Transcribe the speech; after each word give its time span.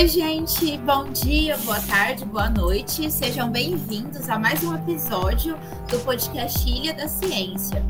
Oi, 0.00 0.08
gente, 0.08 0.78
bom 0.78 1.10
dia, 1.12 1.58
boa 1.58 1.78
tarde, 1.82 2.24
boa 2.24 2.48
noite. 2.48 3.12
Sejam 3.12 3.50
bem-vindos 3.50 4.30
a 4.30 4.38
mais 4.38 4.64
um 4.64 4.74
episódio 4.74 5.58
do 5.90 6.00
podcast 6.00 6.66
Ilha 6.66 6.94
da 6.94 7.06
Ciência. 7.06 7.84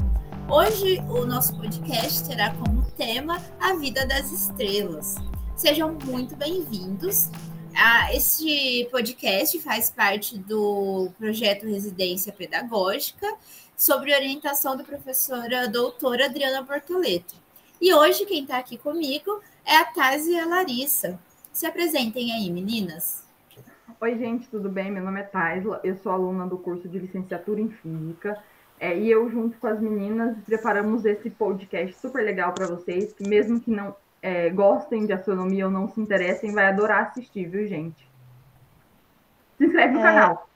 Hoje, 0.49 0.99
o 1.09 1.25
nosso 1.25 1.57
podcast 1.57 2.29
terá 2.29 2.53
como 2.53 2.83
tema 2.97 3.41
a 3.61 3.75
vida 3.75 4.05
das 4.07 4.33
estrelas. 4.33 5.15
Sejam 5.55 5.97
muito 6.05 6.35
bem-vindos. 6.35 7.29
Ah, 7.77 8.13
este 8.13 8.89
podcast 8.91 9.57
faz 9.61 9.89
parte 9.89 10.37
do 10.37 11.13
projeto 11.17 11.65
Residência 11.65 12.33
Pedagógica, 12.33 13.37
sobre 13.77 14.13
orientação 14.13 14.77
da 14.77 14.83
professora 14.83 15.69
doutora 15.69 16.25
Adriana 16.25 16.61
Bortoleto. 16.61 17.37
E 17.81 17.95
hoje 17.95 18.27
quem 18.27 18.43
está 18.43 18.59
aqui 18.59 18.77
comigo 18.77 19.41
é 19.65 19.77
a 19.77 19.85
Thais 19.85 20.27
e 20.27 20.37
a 20.37 20.45
Larissa. 20.45 21.17
Se 21.61 21.67
apresentem 21.67 22.33
aí, 22.33 22.51
meninas. 22.51 23.23
Oi, 24.01 24.17
gente, 24.17 24.49
tudo 24.49 24.71
bem? 24.71 24.91
Meu 24.91 25.05
nome 25.05 25.21
é 25.21 25.25
Taisla, 25.25 25.79
eu 25.85 25.95
sou 25.99 26.11
aluna 26.11 26.47
do 26.47 26.57
curso 26.57 26.89
de 26.89 26.99
licenciatura 26.99 27.61
em 27.61 27.69
Física. 27.69 28.43
É, 28.81 28.97
e 28.97 29.11
eu, 29.11 29.29
junto 29.29 29.59
com 29.59 29.67
as 29.67 29.79
meninas, 29.79 30.39
preparamos 30.47 31.05
esse 31.05 31.29
podcast 31.29 31.95
super 32.01 32.25
legal 32.25 32.55
para 32.55 32.67
vocês, 32.67 33.13
que 33.13 33.29
mesmo 33.29 33.61
que 33.61 33.71
não 33.71 33.95
é, 34.23 34.49
gostem 34.49 35.05
de 35.05 35.13
astronomia 35.13 35.67
ou 35.67 35.71
não 35.71 35.87
se 35.87 36.01
interessem, 36.01 36.55
vai 36.55 36.65
adorar 36.65 37.09
assistir, 37.09 37.47
viu, 37.47 37.69
gente? 37.69 38.09
Se 39.59 39.67
inscreve 39.67 39.93
no 39.93 40.01
é... 40.01 40.03
canal. 40.03 40.49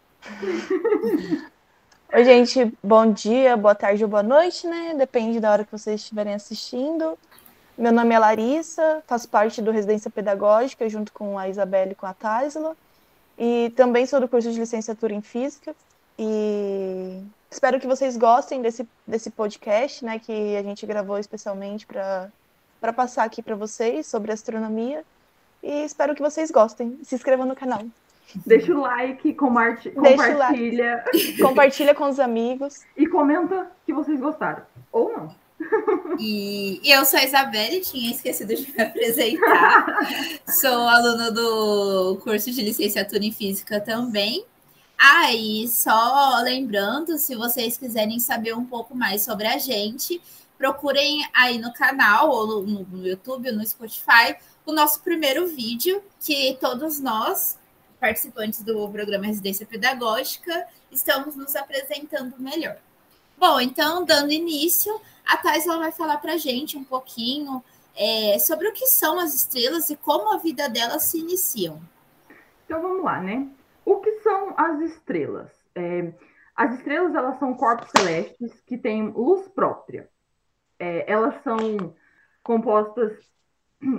Oi, 2.14 2.24
gente, 2.24 2.72
bom 2.82 3.12
dia, 3.12 3.58
boa 3.58 3.74
tarde 3.74 4.02
ou 4.02 4.08
boa 4.08 4.22
noite, 4.22 4.66
né? 4.66 4.94
Depende 4.96 5.38
da 5.38 5.52
hora 5.52 5.64
que 5.66 5.72
vocês 5.72 6.00
estiverem 6.00 6.32
assistindo. 6.32 7.18
Meu 7.76 7.92
nome 7.92 8.14
é 8.14 8.18
Larissa, 8.18 9.02
faço 9.04 9.28
parte 9.28 9.60
do 9.60 9.72
Residência 9.72 10.08
Pedagógica, 10.08 10.88
junto 10.88 11.12
com 11.12 11.36
a 11.36 11.48
Isabelle 11.48 11.92
e 11.92 11.94
com 11.96 12.06
a 12.06 12.14
Taisla. 12.14 12.76
E 13.36 13.72
também 13.74 14.06
sou 14.06 14.20
do 14.20 14.28
curso 14.28 14.52
de 14.52 14.60
licenciatura 14.60 15.12
em 15.12 15.20
Física. 15.20 15.74
E 16.16 17.20
espero 17.50 17.80
que 17.80 17.86
vocês 17.86 18.16
gostem 18.16 18.62
desse, 18.62 18.88
desse 19.04 19.28
podcast, 19.28 20.04
né, 20.04 20.20
que 20.20 20.56
a 20.56 20.62
gente 20.62 20.86
gravou 20.86 21.18
especialmente 21.18 21.84
para 21.84 22.92
passar 22.94 23.24
aqui 23.24 23.42
para 23.42 23.56
vocês 23.56 24.06
sobre 24.06 24.30
astronomia. 24.30 25.04
E 25.60 25.84
espero 25.84 26.14
que 26.14 26.22
vocês 26.22 26.52
gostem. 26.52 26.96
Se 27.02 27.16
inscrevam 27.16 27.44
no 27.44 27.56
canal. 27.56 27.82
Deixa 28.46 28.72
o 28.72 28.80
like, 28.80 29.34
compartilha. 29.34 31.04
Like. 31.12 31.38
compartilha 31.42 31.94
com 31.94 32.08
os 32.08 32.20
amigos. 32.20 32.82
E 32.96 33.06
comenta 33.08 33.68
que 33.84 33.92
vocês 33.92 34.20
gostaram. 34.20 34.62
Ou 34.92 35.12
não. 35.12 35.43
E, 36.18 36.80
e, 36.82 36.90
eu 36.90 37.04
sou 37.04 37.18
a 37.18 37.24
Isabelle, 37.24 37.80
tinha 37.80 38.10
esquecido 38.10 38.54
de 38.54 38.70
me 38.70 38.80
apresentar. 38.82 39.84
sou 40.48 40.88
aluna 40.88 41.30
do 41.30 42.16
curso 42.22 42.50
de 42.50 42.62
licenciatura 42.62 43.24
em 43.24 43.32
física 43.32 43.80
também. 43.80 44.44
Ah, 44.96 45.32
e 45.32 45.66
só 45.68 46.40
lembrando, 46.42 47.18
se 47.18 47.34
vocês 47.34 47.76
quiserem 47.76 48.18
saber 48.20 48.54
um 48.54 48.64
pouco 48.64 48.94
mais 48.94 49.22
sobre 49.22 49.46
a 49.46 49.58
gente, 49.58 50.20
procurem 50.56 51.26
aí 51.34 51.58
no 51.58 51.72
canal, 51.72 52.30
ou 52.30 52.46
no, 52.62 52.84
no 52.84 53.06
YouTube, 53.06 53.50
ou 53.50 53.56
no 53.56 53.66
Spotify, 53.66 54.36
o 54.64 54.72
nosso 54.72 55.00
primeiro 55.00 55.46
vídeo, 55.46 56.02
que 56.20 56.56
todos 56.60 57.00
nós, 57.00 57.58
participantes 58.00 58.62
do 58.62 58.88
programa 58.88 59.26
Residência 59.26 59.66
Pedagógica, 59.66 60.66
estamos 60.90 61.36
nos 61.36 61.54
apresentando 61.56 62.34
melhor. 62.38 62.76
Bom, 63.36 63.60
então, 63.60 64.04
dando 64.04 64.32
início, 64.32 64.98
a 65.26 65.36
Thais 65.38 65.64
vai 65.64 65.92
falar 65.92 66.18
para 66.18 66.36
gente 66.36 66.76
um 66.76 66.84
pouquinho 66.84 67.62
é, 67.96 68.38
sobre 68.38 68.68
o 68.68 68.72
que 68.72 68.86
são 68.86 69.18
as 69.18 69.34
estrelas 69.34 69.88
e 69.90 69.96
como 69.96 70.32
a 70.32 70.38
vida 70.38 70.68
delas 70.68 71.04
se 71.04 71.18
iniciam. 71.18 71.80
Então 72.64 72.80
vamos 72.80 73.04
lá, 73.04 73.20
né? 73.20 73.48
O 73.84 73.96
que 74.00 74.20
são 74.20 74.54
as 74.56 74.80
estrelas? 74.80 75.50
É, 75.74 76.12
as 76.56 76.74
estrelas 76.74 77.14
elas 77.14 77.38
são 77.38 77.54
corpos 77.54 77.90
celestes 77.96 78.60
que 78.60 78.78
têm 78.78 79.08
luz 79.08 79.48
própria. 79.48 80.08
É, 80.78 81.10
elas 81.10 81.42
são 81.42 81.94
compostas, 82.42 83.12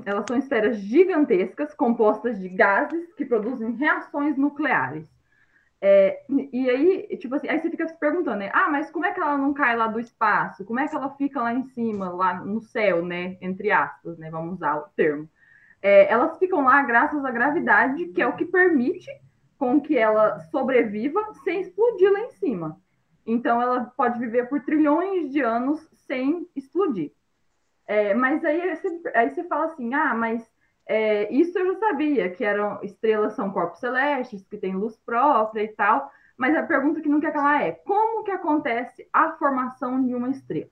elas 0.05 0.25
são 0.27 0.37
esferas 0.37 0.77
gigantescas 0.77 1.73
compostas 1.73 2.39
de 2.39 2.49
gases 2.49 3.13
que 3.13 3.25
produzem 3.25 3.75
reações 3.75 4.37
nucleares. 4.37 5.07
É, 5.87 6.23
e 6.51 6.67
aí, 6.67 7.17
tipo 7.19 7.35
assim, 7.35 7.47
aí 7.47 7.59
você 7.59 7.69
fica 7.69 7.87
se 7.87 7.95
perguntando, 7.99 8.37
né? 8.37 8.49
Ah, 8.51 8.67
mas 8.71 8.89
como 8.89 9.05
é 9.05 9.13
que 9.13 9.19
ela 9.19 9.37
não 9.37 9.53
cai 9.53 9.77
lá 9.77 9.85
do 9.85 9.99
espaço? 9.99 10.65
Como 10.65 10.79
é 10.79 10.87
que 10.87 10.95
ela 10.95 11.11
fica 11.11 11.39
lá 11.39 11.53
em 11.53 11.61
cima, 11.61 12.09
lá 12.09 12.43
no 12.43 12.59
céu, 12.59 13.05
né? 13.05 13.37
Entre 13.39 13.71
aspas, 13.71 14.17
né? 14.17 14.31
Vamos 14.31 14.55
usar 14.55 14.77
o 14.77 14.89
termo. 14.95 15.29
É, 15.83 16.11
elas 16.11 16.39
ficam 16.39 16.63
lá 16.63 16.81
graças 16.81 17.23
à 17.23 17.29
gravidade, 17.29 18.07
que 18.07 18.19
é 18.19 18.25
o 18.25 18.35
que 18.35 18.45
permite 18.45 19.11
com 19.59 19.79
que 19.79 19.95
ela 19.95 20.39
sobreviva 20.49 21.21
sem 21.43 21.61
explodir 21.61 22.11
lá 22.11 22.21
em 22.21 22.31
cima. 22.31 22.81
Então, 23.23 23.61
ela 23.61 23.85
pode 23.95 24.17
viver 24.17 24.49
por 24.49 24.61
trilhões 24.61 25.31
de 25.31 25.41
anos 25.41 25.87
sem 26.07 26.49
explodir. 26.55 27.11
É, 27.85 28.15
mas 28.15 28.43
aí 28.43 28.75
você, 28.75 29.01
aí 29.13 29.29
você 29.29 29.43
fala 29.43 29.65
assim, 29.65 29.93
ah, 29.93 30.15
mas 30.15 30.49
é, 30.87 31.33
isso 31.33 31.57
eu 31.57 31.73
já 31.73 31.79
sabia, 31.79 32.29
que 32.29 32.43
eram 32.43 32.79
estrelas 32.83 33.33
são 33.33 33.51
corpos 33.51 33.79
celestes, 33.79 34.45
que 34.47 34.57
têm 34.57 34.75
luz 34.75 34.95
própria 34.97 35.63
e 35.63 35.69
tal, 35.69 36.11
mas 36.37 36.55
a 36.55 36.63
pergunta 36.63 37.01
que 37.01 37.09
não 37.09 37.19
quer 37.19 37.33
calar 37.33 37.61
é, 37.61 37.71
como 37.71 38.23
que 38.23 38.31
acontece 38.31 39.07
a 39.11 39.31
formação 39.33 40.05
de 40.05 40.13
uma 40.13 40.29
estrela? 40.29 40.69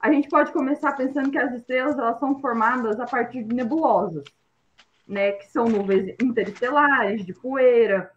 A 0.00 0.12
gente 0.12 0.28
pode 0.28 0.52
começar 0.52 0.92
pensando 0.92 1.30
que 1.30 1.38
as 1.38 1.52
estrelas 1.54 1.98
elas 1.98 2.18
são 2.18 2.38
formadas 2.40 2.98
a 3.00 3.04
partir 3.04 3.44
de 3.44 3.54
nebulosas, 3.54 4.24
né, 5.06 5.32
que 5.32 5.46
são 5.46 5.68
nuvens 5.68 6.14
interestelares, 6.22 7.24
de 7.24 7.32
poeira, 7.32 8.10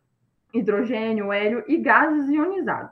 hidrogênio, 0.53 1.31
hélio 1.31 1.63
e 1.67 1.77
gases 1.77 2.29
ionizados. 2.29 2.91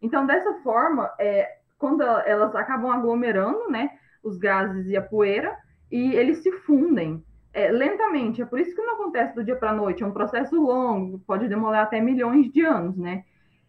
Então, 0.00 0.26
dessa 0.26 0.54
forma, 0.62 1.12
é, 1.18 1.58
quando 1.78 2.02
elas 2.02 2.54
acabam 2.54 2.90
aglomerando, 2.90 3.70
né, 3.70 3.98
os 4.22 4.38
gases 4.38 4.88
e 4.88 4.96
a 4.96 5.02
poeira, 5.02 5.56
e 5.90 6.14
eles 6.14 6.42
se 6.42 6.50
fundem 6.52 7.24
é, 7.56 7.70
lentamente. 7.70 8.42
É 8.42 8.44
por 8.44 8.60
isso 8.60 8.74
que 8.76 8.82
não 8.82 8.94
acontece 8.94 9.34
do 9.34 9.42
dia 9.42 9.56
para 9.56 9.70
a 9.70 9.74
noite, 9.74 10.02
é 10.02 10.06
um 10.06 10.12
processo 10.12 10.54
longo, 10.60 11.18
pode 11.20 11.48
demorar 11.48 11.84
até 11.84 11.98
milhões 12.02 12.52
de 12.52 12.62
anos, 12.62 12.98
né? 12.98 13.24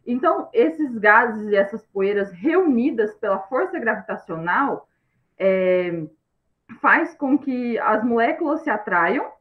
Então, 0.05 0.49
esses 0.53 0.97
gases 0.97 1.47
e 1.47 1.55
essas 1.55 1.85
poeiras 1.87 2.29
reunidas 2.31 3.15
pela 3.15 3.39
força 3.39 3.79
gravitacional 3.79 4.87
é, 5.39 6.05
faz 6.81 7.15
com 7.15 7.37
que 7.37 7.79
as 7.79 8.03
moléculas 8.03 8.61
se 8.61 8.69
atraiam 8.69 9.31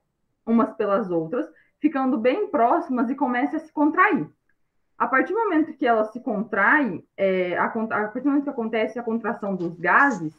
umas 0.46 0.72
pelas 0.74 1.10
outras, 1.10 1.48
ficando 1.80 2.16
bem 2.16 2.48
próximas 2.48 3.10
e 3.10 3.16
comecem 3.16 3.56
a 3.56 3.60
se 3.60 3.72
contrair. 3.72 4.28
A 4.96 5.08
partir 5.08 5.32
do 5.32 5.40
momento 5.40 5.74
que 5.74 5.86
elas 5.86 6.12
se 6.12 6.20
contraem, 6.20 7.04
é, 7.16 7.56
a, 7.58 7.64
a 7.64 7.68
partir 7.68 8.20
do 8.20 8.28
momento 8.28 8.44
que 8.44 8.50
acontece 8.50 8.98
a 8.98 9.02
contração 9.02 9.56
dos 9.56 9.76
gases, 9.78 10.32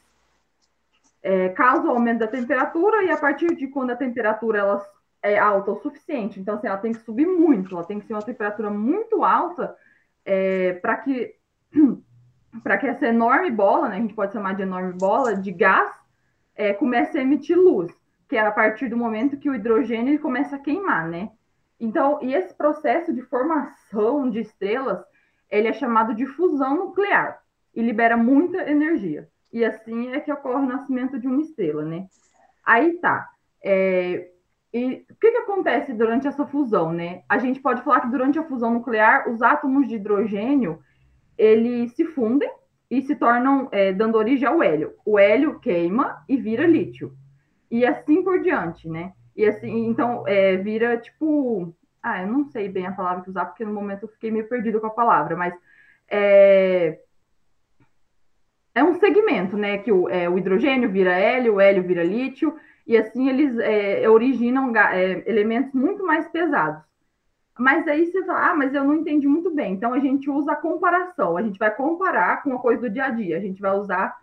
é, 1.28 1.50
causa 1.50 1.90
o 1.90 1.92
aumento 1.92 2.20
da 2.20 2.28
temperatura 2.28 3.04
e 3.04 3.12
a 3.12 3.18
partir 3.18 3.54
de 3.54 3.68
quando 3.68 3.92
a 3.92 3.98
temperatura 3.98 4.60
ela 4.60 4.82
é 5.22 5.38
alta 5.38 5.72
o 5.72 5.82
suficiente, 5.82 6.40
então 6.40 6.56
assim, 6.56 6.68
ela 6.68 6.78
tem 6.78 6.94
que 6.94 7.02
subir 7.02 7.28
muito, 7.28 7.76
ela 7.76 7.84
tem 7.84 8.00
que 8.00 8.08
ser 8.08 8.14
uma 8.14 8.22
temperatura 8.22 8.70
muito 8.70 9.26
alta 9.26 9.76
é, 10.24 10.74
para 10.82 10.96
que 10.96 11.36
para 12.64 12.78
que 12.78 12.88
essa 12.88 13.08
enorme 13.08 13.52
bola, 13.52 13.90
né, 13.90 13.98
a 13.98 14.00
gente 14.00 14.14
pode 14.14 14.32
chamar 14.32 14.56
de 14.56 14.62
enorme 14.62 14.94
bola 14.94 15.36
de 15.36 15.52
gás, 15.52 15.92
é, 16.56 16.74
comece 16.74 17.18
a 17.18 17.22
emitir 17.22 17.58
luz, 17.58 17.92
que 18.30 18.38
é 18.38 18.40
a 18.40 18.52
partir 18.52 18.88
do 18.88 18.96
momento 18.96 19.38
que 19.38 19.50
o 19.50 19.54
hidrogênio 19.54 20.18
começa 20.22 20.56
a 20.56 20.60
queimar, 20.60 21.10
né? 21.10 21.30
Então, 21.78 22.20
e 22.22 22.34
esse 22.34 22.54
processo 22.56 23.14
de 23.14 23.22
formação 23.22 24.30
de 24.30 24.40
estrelas, 24.40 25.04
ele 25.52 25.68
é 25.68 25.74
chamado 25.74 26.16
de 26.16 26.26
fusão 26.26 26.78
nuclear 26.78 27.40
e 27.76 27.82
libera 27.82 28.16
muita 28.16 28.70
energia. 28.70 29.30
E 29.52 29.64
assim 29.64 30.12
é 30.12 30.20
que 30.20 30.32
ocorre 30.32 30.64
o 30.64 30.68
nascimento 30.68 31.20
de 31.20 31.28
uma 31.28 31.42
estrela, 31.42 31.84
né? 31.84 32.08
Aí 32.66 32.94
tá. 33.00 33.30
É, 33.64 34.30
e 34.74 35.06
o 35.10 35.16
que, 35.16 35.32
que 35.32 35.38
acontece 35.38 35.94
durante 35.94 36.28
essa 36.28 36.46
fusão, 36.46 36.92
né? 36.92 37.24
A 37.28 37.38
gente 37.38 37.60
pode 37.60 37.82
falar 37.82 38.02
que 38.02 38.12
durante 38.12 38.38
a 38.38 38.44
fusão 38.44 38.74
nuclear, 38.74 39.30
os 39.30 39.42
átomos 39.42 39.88
de 39.88 39.96
hidrogênio 39.96 40.80
eles 41.38 41.94
se 41.94 42.06
fundem 42.06 42.52
e 42.90 43.02
se 43.02 43.16
tornam 43.16 43.70
é, 43.72 43.94
dando 43.94 44.18
origem 44.18 44.48
ao 44.48 44.62
hélio. 44.64 44.94
O 45.06 45.20
hélio 45.20 45.60
queima 45.60 46.24
e 46.28 46.38
vira 46.38 46.66
lítio. 46.66 47.16
E 47.70 47.86
assim 47.86 48.24
por 48.24 48.42
diante, 48.42 48.90
né? 48.90 49.14
E 49.36 49.46
assim, 49.46 49.86
então, 49.88 50.28
é, 50.28 50.58
vira 50.58 50.98
tipo. 50.98 51.74
Ah, 52.02 52.22
eu 52.22 52.28
não 52.28 52.46
sei 52.46 52.70
bem 52.70 52.88
a 52.88 52.92
palavra 52.92 53.24
que 53.24 53.30
usar, 53.30 53.46
porque 53.46 53.66
no 53.66 53.74
momento 53.74 54.04
eu 54.04 54.10
fiquei 54.10 54.32
meio 54.32 54.48
perdido 54.48 54.80
com 54.80 54.88
a 54.88 54.92
palavra, 54.92 55.36
mas 55.36 55.54
é, 56.10 57.00
é 58.78 58.84
um 58.84 59.00
segmento, 59.00 59.58
né? 59.58 59.78
Que 59.80 59.92
o, 59.92 60.08
é, 60.10 60.30
o 60.30 60.38
hidrogênio 60.38 60.90
vira 60.90 61.12
hélio, 61.12 61.56
o 61.56 61.62
hélio 61.62 61.84
vira 61.84 62.04
lítio, 62.04 62.56
e 62.86 62.96
assim 62.96 63.30
eles 63.30 63.58
é, 63.60 64.08
originam 64.10 64.72
é, 64.76 65.24
elementos 65.26 65.74
muito 65.74 66.06
mais 66.06 66.28
pesados. 66.28 66.82
Mas 67.58 67.88
aí 67.88 68.06
você 68.06 68.24
fala, 68.24 68.52
ah, 68.52 68.56
mas 68.56 68.74
eu 68.74 68.84
não 68.84 68.94
entendi 68.94 69.28
muito 69.28 69.50
bem. 69.50 69.74
Então 69.74 69.94
a 69.94 70.00
gente 70.00 70.30
usa 70.30 70.52
a 70.52 70.56
comparação, 70.56 71.38
a 71.38 71.42
gente 71.42 71.58
vai 71.58 71.74
comparar 71.74 72.44
com 72.44 72.54
a 72.54 72.60
coisa 72.60 72.82
do 72.82 72.90
dia 72.90 73.06
a 73.06 73.10
dia, 73.10 73.38
a 73.38 73.40
gente 73.40 73.60
vai 73.60 73.72
usar 73.76 74.16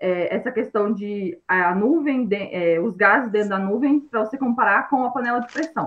é, 0.00 0.34
essa 0.34 0.50
questão 0.50 0.92
de 0.92 1.38
a 1.46 1.74
nuvem, 1.74 2.26
de, 2.26 2.36
é, 2.36 2.80
os 2.80 2.96
gases 2.96 3.30
dentro 3.30 3.50
da 3.50 3.58
nuvem, 3.58 4.00
para 4.00 4.24
você 4.24 4.36
comparar 4.36 4.88
com 4.88 5.04
a 5.04 5.10
panela 5.10 5.40
de 5.40 5.52
pressão. 5.52 5.86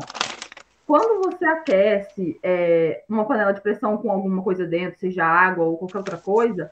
Quando 0.87 1.23
você 1.23 1.45
aquece 1.45 2.39
é, 2.43 3.03
uma 3.09 3.25
panela 3.25 3.51
de 3.51 3.61
pressão 3.61 3.97
com 3.97 4.11
alguma 4.11 4.41
coisa 4.41 4.65
dentro, 4.65 4.99
seja 4.99 5.25
água 5.25 5.65
ou 5.65 5.77
qualquer 5.77 5.97
outra 5.97 6.17
coisa, 6.17 6.71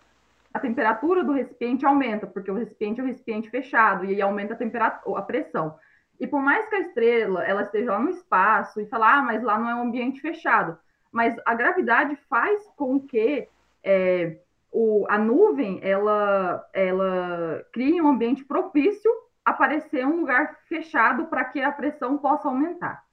a 0.53 0.59
temperatura 0.59 1.23
do 1.23 1.31
recipiente 1.31 1.85
aumenta, 1.85 2.27
porque 2.27 2.51
o 2.51 2.55
recipiente 2.55 2.99
é 2.99 3.03
um 3.03 3.07
recipiente 3.07 3.49
fechado 3.49 4.05
e 4.05 4.21
aumenta 4.21 4.53
a 4.53 4.57
temperatura, 4.57 5.19
a 5.19 5.21
pressão. 5.21 5.75
E 6.19 6.27
por 6.27 6.41
mais 6.41 6.67
que 6.67 6.75
a 6.75 6.79
estrela 6.79 7.43
ela 7.43 7.63
esteja 7.63 7.91
lá 7.91 7.99
no 7.99 8.09
espaço 8.09 8.79
e 8.79 8.85
falar, 8.85 9.19
ah, 9.19 9.21
mas 9.23 9.41
lá 9.41 9.57
não 9.57 9.69
é 9.69 9.75
um 9.75 9.83
ambiente 9.83 10.21
fechado, 10.21 10.77
mas 11.11 11.35
a 11.45 11.53
gravidade 11.53 12.15
faz 12.29 12.61
com 12.75 12.99
que 12.99 13.47
é, 13.83 14.37
o, 14.71 15.05
a 15.09 15.17
nuvem 15.17 15.79
ela, 15.81 16.67
ela 16.73 17.65
cria 17.73 18.03
um 18.03 18.09
ambiente 18.09 18.43
propício 18.45 19.11
a 19.43 19.51
aparecer 19.51 20.05
um 20.05 20.21
lugar 20.21 20.59
fechado 20.67 21.25
para 21.25 21.45
que 21.45 21.61
a 21.61 21.71
pressão 21.71 22.17
possa 22.17 22.47
aumentar. 22.47 23.03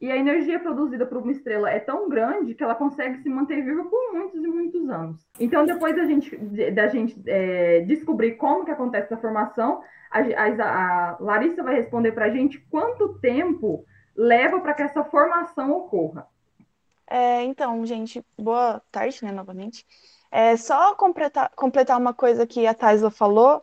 E 0.00 0.10
a 0.10 0.16
energia 0.16 0.58
produzida 0.60 1.06
por 1.06 1.18
uma 1.18 1.32
estrela 1.32 1.70
é 1.70 1.80
tão 1.80 2.08
grande 2.08 2.54
que 2.54 2.62
ela 2.62 2.74
consegue 2.74 3.22
se 3.22 3.28
manter 3.30 3.64
viva 3.64 3.82
por 3.84 4.12
muitos 4.12 4.44
e 4.44 4.46
muitos 4.46 4.90
anos. 4.90 5.26
Então, 5.40 5.64
depois 5.64 5.96
da 5.96 6.04
gente, 6.04 6.36
da 6.72 6.86
gente 6.88 7.18
é, 7.26 7.80
descobrir 7.80 8.32
como 8.32 8.64
que 8.64 8.70
acontece 8.70 9.06
essa 9.06 9.16
formação, 9.16 9.82
a, 10.10 10.20
a, 10.20 11.12
a 11.12 11.16
Larissa 11.18 11.62
vai 11.62 11.76
responder 11.76 12.12
para 12.12 12.26
a 12.26 12.30
gente 12.30 12.58
quanto 12.70 13.18
tempo 13.20 13.86
leva 14.14 14.60
para 14.60 14.74
que 14.74 14.82
essa 14.82 15.02
formação 15.04 15.72
ocorra. 15.72 16.26
É, 17.08 17.42
então, 17.44 17.86
gente, 17.86 18.24
boa 18.38 18.82
tarde, 18.90 19.24
né, 19.24 19.32
novamente. 19.32 19.86
É, 20.30 20.56
só 20.56 20.94
completar, 20.94 21.50
completar 21.54 21.98
uma 21.98 22.12
coisa 22.12 22.46
que 22.46 22.66
a 22.66 22.74
Taisla 22.74 23.10
falou, 23.10 23.62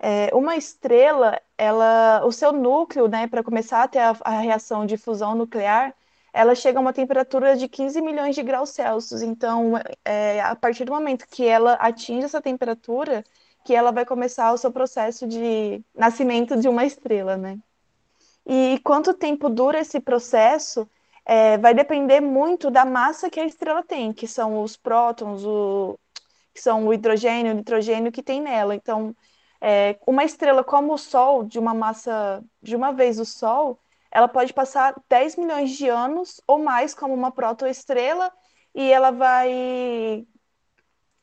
é, 0.00 0.30
uma 0.34 0.56
estrela, 0.56 1.38
ela, 1.58 2.24
o 2.24 2.32
seu 2.32 2.52
núcleo, 2.52 3.06
né, 3.06 3.26
para 3.26 3.44
começar 3.44 3.82
a 3.82 3.88
ter 3.88 3.98
a, 3.98 4.16
a, 4.22 4.40
reação 4.40 4.86
de 4.86 4.96
fusão 4.96 5.34
nuclear, 5.34 5.94
ela 6.32 6.54
chega 6.54 6.78
a 6.78 6.80
uma 6.80 6.92
temperatura 6.92 7.56
de 7.56 7.68
15 7.68 8.00
milhões 8.00 8.34
de 8.34 8.42
graus 8.42 8.70
Celsius. 8.70 9.20
Então, 9.20 9.74
é, 10.04 10.40
a 10.40 10.56
partir 10.56 10.84
do 10.84 10.92
momento 10.92 11.26
que 11.28 11.46
ela 11.46 11.74
atinge 11.74 12.24
essa 12.24 12.40
temperatura, 12.40 13.22
que 13.64 13.74
ela 13.74 13.92
vai 13.92 14.06
começar 14.06 14.52
o 14.52 14.56
seu 14.56 14.72
processo 14.72 15.26
de 15.26 15.84
nascimento 15.94 16.58
de 16.58 16.68
uma 16.68 16.84
estrela, 16.86 17.36
né? 17.36 17.58
E 18.46 18.80
quanto 18.82 19.12
tempo 19.12 19.50
dura 19.50 19.80
esse 19.80 20.00
processo 20.00 20.88
é, 21.26 21.58
vai 21.58 21.74
depender 21.74 22.20
muito 22.20 22.70
da 22.70 22.84
massa 22.86 23.28
que 23.28 23.38
a 23.38 23.44
estrela 23.44 23.82
tem, 23.82 24.12
que 24.12 24.26
são 24.26 24.62
os 24.62 24.76
prótons, 24.76 25.44
o, 25.44 25.98
que 26.54 26.60
são 26.60 26.86
o 26.86 26.94
hidrogênio, 26.94 27.52
o 27.52 27.56
nitrogênio 27.56 28.10
que 28.12 28.22
tem 28.22 28.40
nela. 28.40 28.74
Então, 28.74 29.14
é, 29.60 29.98
uma 30.06 30.24
estrela 30.24 30.64
como 30.64 30.94
o 30.94 30.98
Sol, 30.98 31.44
de 31.44 31.58
uma 31.58 31.74
massa 31.74 32.42
de 32.62 32.74
uma 32.74 32.92
vez 32.92 33.18
o 33.18 33.24
Sol, 33.24 33.78
ela 34.10 34.26
pode 34.26 34.52
passar 34.52 34.94
10 35.08 35.36
milhões 35.36 35.70
de 35.70 35.88
anos 35.88 36.40
ou 36.46 36.58
mais 36.58 36.94
como 36.94 37.14
uma 37.14 37.30
protoestrela 37.30 38.32
e 38.74 38.90
ela 38.90 39.10
vai 39.10 40.26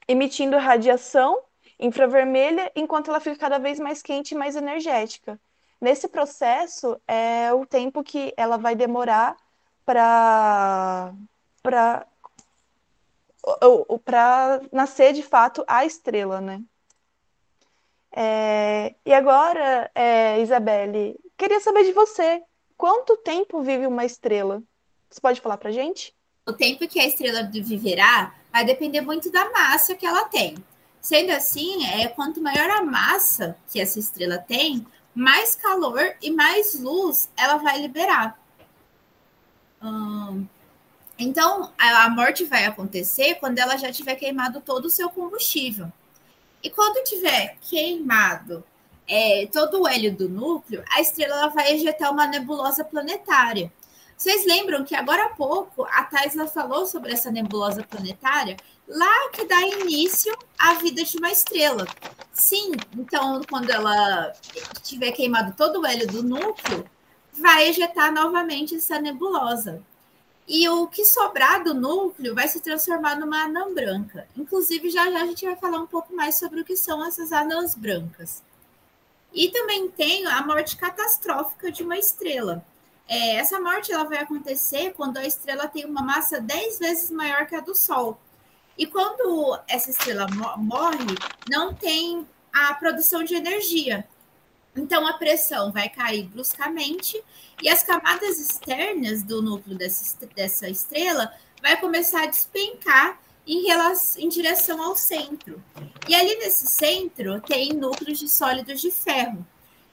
emitindo 0.08 0.58
radiação 0.58 1.42
infravermelha 1.80 2.72
enquanto 2.76 3.10
ela 3.10 3.20
fica 3.20 3.38
cada 3.38 3.58
vez 3.60 3.80
mais 3.80 4.02
quente 4.02 4.32
e 4.32 4.38
mais 4.38 4.56
energética. 4.56 5.40
Nesse 5.80 6.08
processo 6.08 7.00
é 7.08 7.54
o 7.54 7.66
tempo 7.66 8.04
que 8.04 8.34
ela 8.36 8.58
vai 8.58 8.76
demorar 8.76 9.36
para 9.86 11.14
para 11.62 12.08
nascer 14.72 15.14
de 15.14 15.24
fato 15.24 15.64
a 15.68 15.86
estrela, 15.86 16.42
né? 16.42 16.62
É, 18.12 18.96
e 19.06 19.14
agora, 19.14 19.92
é, 19.94 20.42
Isabelle, 20.42 21.20
queria 21.38 21.60
saber 21.60 21.84
de 21.84 21.94
você. 21.94 22.42
Quanto 22.78 23.18
tempo 23.18 23.62
vive 23.62 23.88
uma 23.88 24.06
estrela? 24.06 24.62
Você 25.10 25.20
pode 25.20 25.42
falar 25.42 25.58
para 25.58 25.72
gente? 25.72 26.16
O 26.46 26.54
tempo 26.54 26.88
que 26.88 27.00
a 27.00 27.06
estrela 27.06 27.44
viverá 27.52 28.34
vai 28.52 28.66
depender 28.66 29.02
muito 29.02 29.32
da 29.32 29.50
massa 29.52 29.96
que 29.96 30.06
ela 30.06 30.26
tem. 30.26 30.56
Sendo 31.02 31.32
assim, 31.32 31.86
é 31.86 32.08
quanto 32.08 32.42
maior 32.42 32.70
a 32.70 32.84
massa 32.84 33.58
que 33.72 33.80
essa 33.80 34.00
estrela 34.00 34.38
tem, 34.38 34.86
mais 35.14 35.56
calor 35.56 36.16
e 36.22 36.32
mais 36.32 36.80
luz 36.80 37.30
ela 37.36 37.58
vai 37.58 37.82
liberar. 37.82 38.40
Hum, 39.82 40.46
então, 41.20 41.72
a 41.78 42.10
morte 42.10 42.46
vai 42.46 42.66
acontecer 42.66 43.36
quando 43.36 43.58
ela 43.58 43.78
já 43.78 43.92
tiver 43.92 44.16
queimado 44.16 44.62
todo 44.62 44.86
o 44.86 44.90
seu 44.90 45.10
combustível. 45.10 45.92
E 46.68 46.70
quando 46.70 47.02
tiver 47.06 47.56
queimado 47.62 48.62
é, 49.08 49.48
todo 49.54 49.82
o 49.84 49.88
hélio 49.88 50.14
do 50.14 50.28
núcleo, 50.28 50.84
a 50.92 51.00
estrela 51.00 51.48
vai 51.48 51.72
ejetar 51.72 52.12
uma 52.12 52.28
nebulosa 52.28 52.84
planetária. 52.84 53.72
Vocês 54.18 54.46
lembram 54.46 54.84
que 54.84 54.94
agora 54.94 55.28
há 55.28 55.30
pouco 55.30 55.88
a 55.90 56.04
Taisla 56.04 56.46
falou 56.46 56.86
sobre 56.86 57.14
essa 57.14 57.32
nebulosa 57.32 57.84
planetária, 57.84 58.58
lá 58.86 59.30
que 59.30 59.46
dá 59.46 59.62
início 59.62 60.38
à 60.60 60.74
vida 60.74 61.06
de 61.06 61.18
uma 61.18 61.32
estrela. 61.32 61.88
Sim, 62.34 62.74
então 62.98 63.42
quando 63.50 63.70
ela 63.70 64.34
tiver 64.84 65.14
queimado 65.14 65.54
todo 65.56 65.80
o 65.80 65.86
hélio 65.86 66.08
do 66.08 66.22
núcleo, 66.22 66.84
vai 67.32 67.70
ejetar 67.70 68.12
novamente 68.12 68.76
essa 68.76 69.00
nebulosa. 69.00 69.82
E 70.48 70.68
o 70.70 70.88
que 70.88 71.04
sobrar 71.04 71.62
do 71.64 71.74
núcleo 71.74 72.34
vai 72.34 72.48
se 72.48 72.62
transformar 72.62 73.20
numa 73.20 73.44
anã 73.44 73.74
branca. 73.74 74.28
Inclusive, 74.36 74.90
já 74.90 75.12
já 75.12 75.22
a 75.22 75.26
gente 75.26 75.46
vai 75.46 75.58
falar 75.58 75.80
um 75.80 75.88
pouco 75.88 76.16
mais 76.16 76.36
sobre 76.36 76.62
o 76.62 76.64
que 76.64 76.78
são 76.78 77.06
essas 77.06 77.34
anãs 77.34 77.76
brancas. 77.76 78.42
E 79.34 79.50
também 79.50 79.90
tem 79.90 80.26
a 80.26 80.42
morte 80.42 80.78
catastrófica 80.78 81.70
de 81.70 81.84
uma 81.84 81.98
estrela. 81.98 82.66
É, 83.10 83.36
essa 83.36 83.60
morte 83.60 83.92
ela 83.92 84.06
vai 84.06 84.20
acontecer 84.20 84.94
quando 84.94 85.18
a 85.18 85.26
estrela 85.26 85.68
tem 85.68 85.86
uma 85.86 86.02
massa 86.02 86.40
10 86.40 86.80
vezes 86.80 87.12
maior 87.12 87.46
que 87.46 87.56
a 87.56 87.60
do 87.60 87.76
Sol. 87.76 88.18
E 88.78 88.86
quando 88.86 89.60
essa 89.68 89.90
estrela 89.90 90.28
morre, 90.58 91.16
não 91.50 91.74
tem 91.74 92.26
a 92.54 92.74
produção 92.74 93.24
de 93.24 93.36
energia. 93.36 94.08
Então, 94.78 95.08
a 95.08 95.14
pressão 95.14 95.72
vai 95.72 95.90
cair 95.90 96.24
bruscamente 96.28 97.22
e 97.62 97.68
as 97.68 97.84
camadas 97.84 98.40
externas 98.40 99.24
do 99.24 99.42
núcleo 99.42 99.78
dessa, 99.78 100.70
estrela 100.70 101.34
vai 101.62 101.80
começar 101.80 102.24
a 102.24 102.28
despencar 102.28 103.20
em, 103.46 103.66
relação, 103.66 104.22
em 104.22 104.30
direção 104.30 104.82
ao 104.82 104.96
centro. 104.96 105.64
E 106.08 106.14
ali 106.14 106.36
nesse 106.38 106.68
centro 106.68 107.42
tem 107.42 107.74
núcleos 107.74 108.20
de 108.20 108.30
sólidos 108.30 108.80
de 108.80 108.92
ferro. 108.92 109.46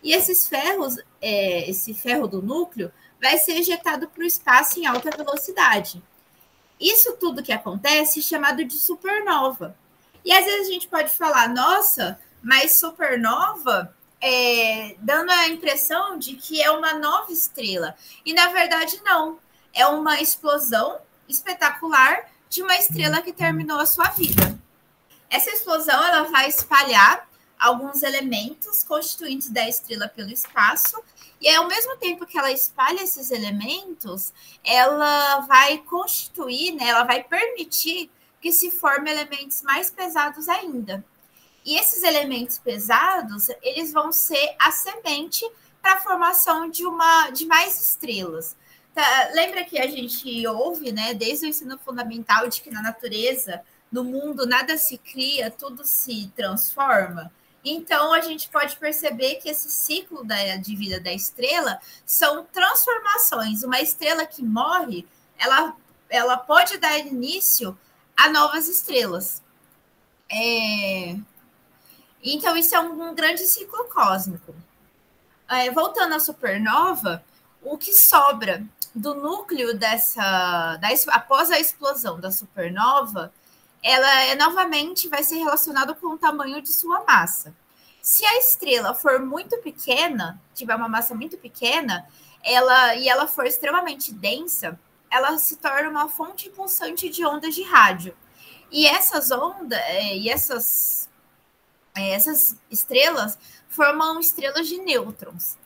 E 0.03 0.13
esses 0.13 0.47
ferros, 0.47 0.97
é, 1.21 1.69
esse 1.71 1.95
ferro 1.95 2.29
do 2.29 2.43
núcleo, 2.43 2.93
vai 3.21 3.39
ser 3.39 3.53
ejetado 3.53 4.07
para 4.09 4.23
o 4.23 4.27
espaço 4.27 4.79
em 4.79 4.87
alta 4.87 5.11
velocidade. 5.17 6.03
Isso 6.79 7.17
tudo 7.19 7.43
que 7.43 7.53
acontece 7.53 8.19
é 8.19 8.23
chamado 8.23 8.63
de 8.65 8.75
supernova. 8.75 9.75
E 10.23 10.33
às 10.33 10.45
vezes 10.45 10.69
a 10.69 10.71
gente 10.73 10.89
pode 10.89 11.11
falar, 11.11 11.49
nossa, 11.49 12.19
mas 12.43 12.73
supernova 12.79 13.95
é, 14.27 14.97
dando 15.01 15.31
a 15.31 15.49
impressão 15.49 16.19
de 16.19 16.35
que 16.35 16.63
é 16.63 16.71
uma 16.71 16.95
nova 16.95 17.31
estrela. 17.31 17.95
E 18.25 18.33
na 18.33 18.49
verdade, 18.49 18.99
não. 19.05 19.39
É 19.75 19.87
uma 19.87 20.19
explosão 20.19 20.99
espetacular 21.29 22.31
de 22.49 22.63
uma 22.63 22.75
estrela 22.79 23.21
que 23.21 23.35
terminou 23.35 23.79
a 23.79 23.85
sua 23.85 24.07
vida. 24.07 24.59
Essa 25.29 25.51
explosão 25.51 26.03
ela 26.03 26.23
vai 26.31 26.49
espalhar 26.49 27.29
alguns 27.59 28.03
elementos 28.03 28.83
constituintes 28.83 29.51
da 29.51 29.69
estrela 29.69 30.09
pelo 30.09 30.31
espaço, 30.31 31.03
e 31.41 31.49
ao 31.51 31.67
mesmo 31.67 31.97
tempo 31.99 32.25
que 32.25 32.39
ela 32.39 32.51
espalha 32.51 33.03
esses 33.03 33.31
elementos, 33.31 34.33
ela 34.65 35.41
vai 35.41 35.79
constituir, 35.79 36.73
né, 36.73 36.89
ela 36.89 37.05
vai 37.05 37.23
permitir 37.23 38.11
que 38.41 38.53
se 38.53 38.71
formem 38.71 39.13
elementos 39.13 39.63
mais 39.63 39.91
pesados 39.91 40.49
ainda. 40.49 41.05
E 41.65 41.79
esses 41.79 42.03
elementos 42.03 42.59
pesados, 42.59 43.49
eles 43.63 43.93
vão 43.93 44.13
ser 44.13 44.55
a 44.59 44.71
semente 44.71 45.49
para 45.81 45.95
a 45.95 46.01
formação 46.01 46.69
de 46.69 46.85
uma 46.85 47.31
de 47.31 47.47
mais 47.47 47.81
estrelas. 47.81 48.57
Tá, 48.95 49.31
lembra 49.33 49.65
que 49.65 49.79
a 49.79 49.87
gente 49.89 50.47
ouve, 50.47 50.93
né, 50.93 51.15
desde 51.15 51.47
o 51.47 51.49
ensino 51.49 51.79
fundamental, 51.79 52.49
de 52.49 52.63
que 52.63 52.71
na 52.71 52.81
natureza, 52.81 53.63
no 53.91 54.05
mundo, 54.05 54.47
nada 54.47 54.79
se 54.79 54.99
cria, 54.99 55.51
tudo 55.51 55.85
se 55.85 56.31
transforma? 56.37 57.33
Então, 57.65 58.13
a 58.13 58.21
gente 58.21 58.49
pode 58.51 58.77
perceber 58.77 59.37
que 59.37 59.49
esse 59.49 59.71
ciclo 59.71 60.23
da, 60.23 60.57
de 60.57 60.77
vida 60.77 61.01
da 61.01 61.13
estrela 61.13 61.81
são 62.05 62.45
transformações. 62.45 63.65
Uma 63.65 63.81
estrela 63.81 64.27
que 64.27 64.45
morre, 64.45 65.07
ela, 65.39 65.75
ela 66.11 66.37
pode 66.37 66.77
dar 66.77 66.99
início 66.99 67.77
a 68.15 68.29
novas 68.29 68.69
estrelas. 68.69 69.43
É, 70.31 71.17
então, 72.33 72.57
isso 72.57 72.75
é 72.75 72.81
um, 72.81 73.11
um 73.11 73.15
grande 73.15 73.47
ciclo 73.47 73.85
cósmico. 73.85 74.55
É, 75.49 75.71
voltando 75.71 76.15
à 76.15 76.21
supernova, 76.21 77.23
o 77.63 77.77
que 77.77 77.93
sobra 77.93 78.65
do 78.95 79.15
núcleo 79.15 79.77
dessa. 79.77 80.77
Da, 80.77 80.89
após 81.13 81.51
a 81.51 81.59
explosão 81.59 82.21
da 82.21 82.31
supernova, 82.31 83.33
ela 83.83 84.23
é, 84.23 84.35
novamente 84.35 85.09
vai 85.09 85.23
ser 85.23 85.37
relacionado 85.37 85.95
com 85.97 86.09
o 86.09 86.19
tamanho 86.19 86.63
de 86.63 86.73
sua 86.73 87.05
massa. 87.05 87.55
Se 88.01 88.25
a 88.25 88.39
estrela 88.39 88.95
for 88.95 89.21
muito 89.21 89.59
pequena, 89.59 90.41
tiver 90.55 90.75
uma 90.75 90.89
massa 90.89 91.15
muito 91.15 91.37
pequena, 91.37 92.07
ela 92.43 92.95
e 92.95 93.09
ela 93.09 93.27
for 93.27 93.47
extremamente 93.47 94.13
densa, 94.13 94.79
ela 95.11 95.37
se 95.39 95.57
torna 95.57 95.89
uma 95.89 96.09
fonte 96.09 96.51
pulsante 96.51 97.09
de 97.09 97.25
ondas 97.25 97.55
de 97.55 97.63
rádio. 97.63 98.17
E 98.71 98.87
essas 98.87 99.31
ondas 99.31 99.79
é, 99.79 100.17
e 100.17 100.29
essas 100.29 101.09
essas 101.95 102.57
estrelas 102.71 103.39
formam 103.69 104.19
estrelas 104.19 104.67
de 104.67 104.79
nêutrons. 104.79 105.57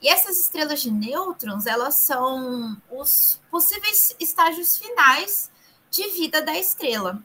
E 0.00 0.08
essas 0.08 0.38
estrelas 0.40 0.80
de 0.80 0.90
nêutrons, 0.90 1.66
elas 1.66 1.94
são 1.94 2.76
os 2.90 3.40
possíveis 3.50 4.16
estágios 4.18 4.76
finais 4.78 5.50
de 5.90 6.08
vida 6.08 6.42
da 6.42 6.58
estrela. 6.58 7.22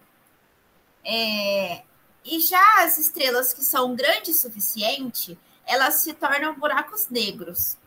É, 1.04 1.84
e 2.24 2.40
já 2.40 2.84
as 2.84 2.98
estrelas 2.98 3.54
que 3.54 3.64
são 3.64 3.96
grandes 3.96 4.36
o 4.36 4.40
suficiente, 4.40 5.40
elas 5.66 5.96
se 5.96 6.14
tornam 6.14 6.54
buracos 6.54 7.08
negros. 7.10 7.78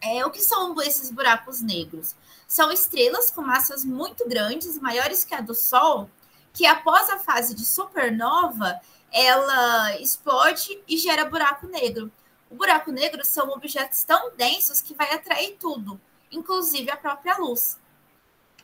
É, 0.00 0.24
o 0.24 0.30
que 0.30 0.40
são 0.40 0.74
esses 0.80 1.10
buracos 1.10 1.60
negros? 1.60 2.16
São 2.48 2.72
estrelas 2.72 3.30
com 3.30 3.42
massas 3.42 3.84
muito 3.84 4.26
grandes, 4.26 4.78
maiores 4.78 5.24
que 5.24 5.34
a 5.34 5.40
do 5.40 5.54
Sol, 5.54 6.10
que 6.52 6.66
após 6.66 7.08
a 7.10 7.18
fase 7.18 7.54
de 7.54 7.64
supernova, 7.64 8.80
ela 9.12 9.98
explode 10.00 10.82
e 10.86 10.96
gera 10.96 11.24
buraco 11.24 11.66
negro. 11.66 12.10
O 12.50 12.54
buraco 12.54 12.90
negro 12.90 13.24
são 13.24 13.50
objetos 13.50 14.02
tão 14.02 14.34
densos 14.36 14.82
que 14.82 14.94
vai 14.94 15.12
atrair 15.12 15.56
tudo, 15.58 16.00
inclusive 16.30 16.90
a 16.90 16.96
própria 16.96 17.36
luz. 17.36 17.78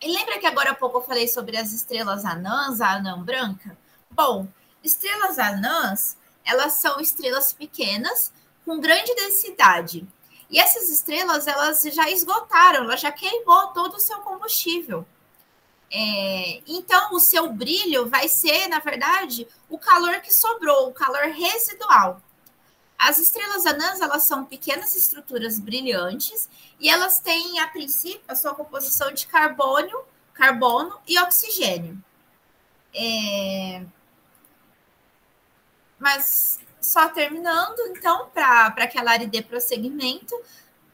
E 0.01 0.09
lembra 0.09 0.39
que 0.39 0.47
agora 0.47 0.71
há 0.71 0.75
pouco 0.75 0.99
eu 0.99 1.03
falei 1.03 1.27
sobre 1.29 1.57
as 1.57 1.73
estrelas 1.73 2.25
anãs, 2.25 2.81
a 2.81 2.95
anã 2.95 3.23
branca? 3.23 3.77
Bom, 4.11 4.47
estrelas 4.83 5.39
anãs, 5.39 6.17
elas 6.45 6.75
são 6.75 7.01
estrelas 7.01 7.53
pequenas 7.53 8.33
com 8.65 8.81
grande 8.81 9.15
densidade. 9.15 10.07
E 10.51 10.59
essas 10.59 10.89
estrelas, 10.91 11.47
elas 11.47 11.83
já 11.83 12.11
esgotaram, 12.11 12.85
ela 12.85 12.97
já 12.97 13.11
queimou 13.11 13.69
todo 13.69 13.95
o 13.95 14.01
seu 14.01 14.19
combustível. 14.19 15.07
É, 15.91 16.63
então, 16.67 17.15
o 17.15 17.21
seu 17.21 17.53
brilho 17.53 18.09
vai 18.09 18.29
ser, 18.29 18.69
na 18.69 18.81
verdade, 18.81 19.47
o 19.69 19.79
calor 19.79 20.21
que 20.21 20.33
sobrou, 20.33 20.89
o 20.89 20.93
calor 20.93 21.27
residual. 21.29 22.21
As 22.99 23.19
estrelas 23.19 23.67
anãs, 23.67 24.01
elas 24.01 24.25
são 24.25 24.45
pequenas 24.45 24.97
estruturas 24.97 25.59
brilhantes 25.59 26.49
e 26.81 26.89
elas 26.89 27.21
têm, 27.21 27.61
a 27.61 27.69
princípio, 27.69 28.23
a 28.27 28.35
sua 28.35 28.55
composição 28.55 29.13
de 29.13 29.27
carbono, 29.27 30.05
carbono 30.33 30.99
e 31.07 31.19
oxigênio. 31.19 32.03
É... 32.95 33.85
Mas, 35.99 36.59
só 36.81 37.09
terminando, 37.09 37.81
então, 37.89 38.31
para 38.31 38.87
que 38.87 38.99
a 38.99 39.03
Lari 39.03 39.27
dê 39.27 39.43
prosseguimento, 39.43 40.35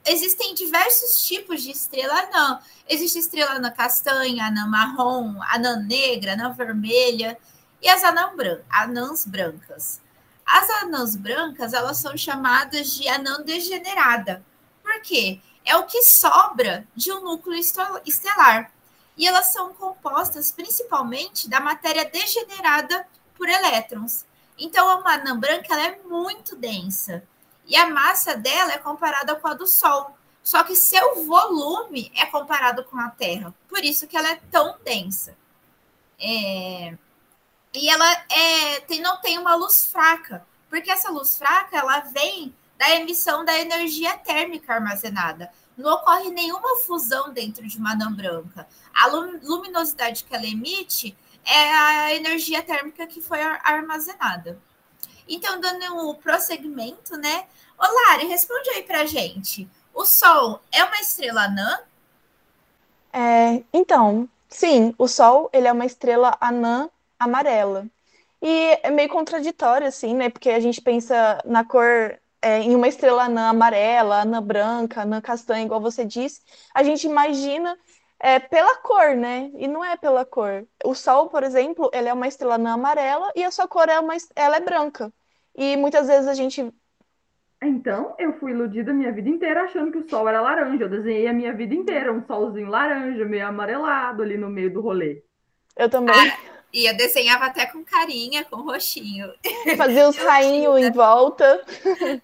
existem 0.04 0.54
diversos 0.54 1.24
tipos 1.26 1.62
de 1.62 1.70
estrela 1.70 2.14
anã. 2.22 2.60
Existe 2.88 3.18
estrela 3.18 3.52
anã 3.52 3.70
castanha, 3.70 4.46
anã 4.46 4.66
marrom, 4.66 5.40
anã 5.42 5.76
negra, 5.76 6.34
anã 6.34 6.52
vermelha 6.52 7.38
e 7.80 7.88
as 7.88 8.02
anã 8.04 8.34
bran 8.36 8.60
anãs 8.70 9.24
brancas. 9.24 10.00
As 10.44 10.68
anãs 10.82 11.16
brancas, 11.16 11.72
elas 11.72 11.98
são 11.98 12.16
chamadas 12.16 12.92
de 12.94 13.08
anã 13.08 13.42
degenerada. 13.42 14.44
Por 14.82 15.00
quê? 15.02 15.40
É 15.64 15.76
o 15.76 15.86
que 15.86 16.02
sobra 16.02 16.86
de 16.94 17.12
um 17.12 17.22
núcleo 17.22 17.58
estelar. 18.04 18.72
E 19.16 19.26
elas 19.26 19.52
são 19.52 19.72
compostas 19.74 20.50
principalmente 20.50 21.48
da 21.48 21.60
matéria 21.60 22.04
degenerada 22.04 23.06
por 23.36 23.48
elétrons. 23.48 24.24
Então, 24.58 25.00
uma 25.00 25.14
anã 25.14 25.38
branca 25.38 25.72
ela 25.72 25.86
é 25.86 26.00
muito 26.04 26.56
densa 26.56 27.22
e 27.66 27.76
a 27.76 27.88
massa 27.88 28.36
dela 28.36 28.72
é 28.72 28.78
comparada 28.78 29.36
com 29.36 29.48
a 29.48 29.54
do 29.54 29.66
Sol. 29.66 30.16
Só 30.42 30.64
que 30.64 30.74
seu 30.74 31.24
volume 31.24 32.10
é 32.16 32.26
comparado 32.26 32.84
com 32.84 32.98
a 32.98 33.08
Terra. 33.10 33.54
Por 33.68 33.84
isso 33.84 34.06
que 34.08 34.16
ela 34.16 34.30
é 34.30 34.40
tão 34.50 34.76
densa. 34.84 35.36
É... 36.20 36.96
E 37.72 37.88
ela 37.88 38.12
é... 38.28 38.80
tem, 38.80 39.00
não 39.00 39.20
tem 39.20 39.38
uma 39.38 39.54
luz 39.54 39.86
fraca. 39.86 40.44
Porque 40.68 40.90
essa 40.90 41.10
luz 41.10 41.38
fraca 41.38 41.76
ela 41.76 42.00
vem 42.00 42.54
da 42.76 42.90
emissão 42.96 43.44
da 43.44 43.56
energia 43.58 44.16
térmica 44.18 44.74
armazenada. 44.74 45.52
Não 45.76 45.94
ocorre 45.94 46.30
nenhuma 46.30 46.76
fusão 46.78 47.32
dentro 47.32 47.66
de 47.66 47.78
uma 47.78 47.92
anã 47.92 48.12
branca. 48.12 48.66
A 48.92 49.06
luminosidade 49.06 50.24
que 50.24 50.34
ela 50.34 50.46
emite 50.46 51.16
é 51.44 51.72
a 51.72 52.14
energia 52.14 52.62
térmica 52.62 53.06
que 53.06 53.20
foi 53.20 53.40
armazenada. 53.40 54.60
Então, 55.34 55.58
dando 55.58 56.10
um 56.10 56.14
prosseguimento, 56.14 57.16
né? 57.16 57.46
Ô, 57.78 57.84
Lari, 57.84 58.26
responde 58.26 58.68
aí 58.68 58.82
pra 58.82 59.06
gente. 59.06 59.66
O 59.94 60.04
Sol 60.04 60.60
é 60.70 60.84
uma 60.84 61.00
estrela 61.00 61.44
anã? 61.44 61.80
É, 63.10 63.62
então, 63.72 64.28
sim, 64.50 64.94
o 64.98 65.08
Sol 65.08 65.48
ele 65.50 65.66
é 65.66 65.72
uma 65.72 65.86
estrela 65.86 66.36
anã 66.38 66.90
amarela. 67.18 67.86
E 68.42 68.78
é 68.82 68.90
meio 68.90 69.08
contraditório, 69.08 69.86
assim, 69.86 70.14
né? 70.14 70.28
Porque 70.28 70.50
a 70.50 70.60
gente 70.60 70.82
pensa 70.82 71.40
na 71.46 71.64
cor 71.64 72.20
é, 72.42 72.58
em 72.58 72.74
uma 72.74 72.88
estrela 72.88 73.24
anã 73.24 73.48
amarela, 73.48 74.20
anã 74.20 74.42
branca, 74.42 75.00
anã 75.00 75.18
castanha, 75.22 75.64
igual 75.64 75.80
você 75.80 76.04
disse. 76.04 76.42
A 76.74 76.82
gente 76.82 77.06
imagina 77.06 77.78
é, 78.20 78.38
pela 78.38 78.76
cor, 78.76 79.16
né? 79.16 79.50
E 79.54 79.66
não 79.66 79.82
é 79.82 79.96
pela 79.96 80.26
cor. 80.26 80.66
O 80.84 80.94
Sol, 80.94 81.30
por 81.30 81.42
exemplo, 81.42 81.90
ele 81.94 82.08
é 82.08 82.12
uma 82.12 82.28
estrela 82.28 82.56
anã 82.56 82.74
amarela 82.74 83.32
e 83.34 83.42
a 83.42 83.50
sua 83.50 83.66
cor 83.66 83.88
é 83.88 83.98
uma, 83.98 84.14
ela 84.36 84.56
é 84.56 84.60
branca. 84.60 85.10
E 85.54 85.76
muitas 85.76 86.06
vezes 86.06 86.28
a 86.28 86.34
gente 86.34 86.72
então, 87.64 88.16
eu 88.18 88.32
fui 88.40 88.50
iludida 88.50 88.90
a 88.90 88.94
minha 88.94 89.12
vida 89.12 89.28
inteira 89.28 89.62
achando 89.62 89.92
que 89.92 89.98
o 89.98 90.08
sol 90.08 90.28
era 90.28 90.40
laranja. 90.40 90.82
Eu 90.84 90.88
desenhei 90.88 91.28
a 91.28 91.32
minha 91.32 91.52
vida 91.52 91.72
inteira 91.72 92.12
um 92.12 92.26
solzinho 92.26 92.68
laranja, 92.68 93.24
meio 93.24 93.46
amarelado 93.46 94.22
ali 94.22 94.36
no 94.36 94.50
meio 94.50 94.72
do 94.72 94.80
rolê. 94.80 95.22
Eu 95.76 95.88
também. 95.88 96.14
Ah, 96.14 96.36
e 96.72 96.86
eu 96.86 96.96
desenhava 96.96 97.46
até 97.46 97.66
com 97.66 97.84
carinha, 97.84 98.44
com 98.44 98.56
roxinho. 98.56 99.32
Fazia 99.76 100.08
os 100.08 100.16
rainhos 100.18 100.80
em 100.80 100.90
volta. 100.90 101.64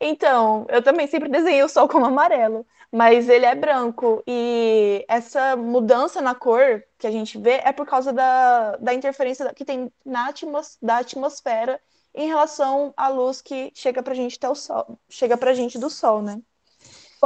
Então, 0.00 0.66
eu 0.68 0.82
também 0.82 1.06
sempre 1.06 1.30
desenhei 1.30 1.62
o 1.62 1.68
sol 1.68 1.88
como 1.88 2.04
amarelo, 2.04 2.66
mas 2.92 3.28
ele 3.28 3.46
é 3.46 3.54
branco. 3.54 4.22
E 4.26 5.02
essa 5.08 5.56
mudança 5.56 6.20
na 6.20 6.34
cor 6.34 6.82
que 6.98 7.06
a 7.06 7.10
gente 7.10 7.38
vê 7.38 7.62
é 7.64 7.72
por 7.72 7.86
causa 7.86 8.12
da, 8.12 8.76
da 8.76 8.92
interferência 8.92 9.54
que 9.54 9.64
tem 9.64 9.90
na 10.04 10.28
atmos, 10.28 10.76
da 10.82 10.98
atmosfera 10.98 11.80
em 12.14 12.28
relação 12.28 12.94
à 12.96 13.08
luz 13.08 13.42
que 13.42 13.72
chega 13.74 14.02
para 14.02 14.14
gente 14.14 14.36
até 14.36 14.48
o 14.48 14.54
sol, 14.54 14.98
chega 15.08 15.36
para 15.36 15.54
gente 15.54 15.78
do 15.78 15.90
sol, 15.90 16.22
né? 16.22 16.40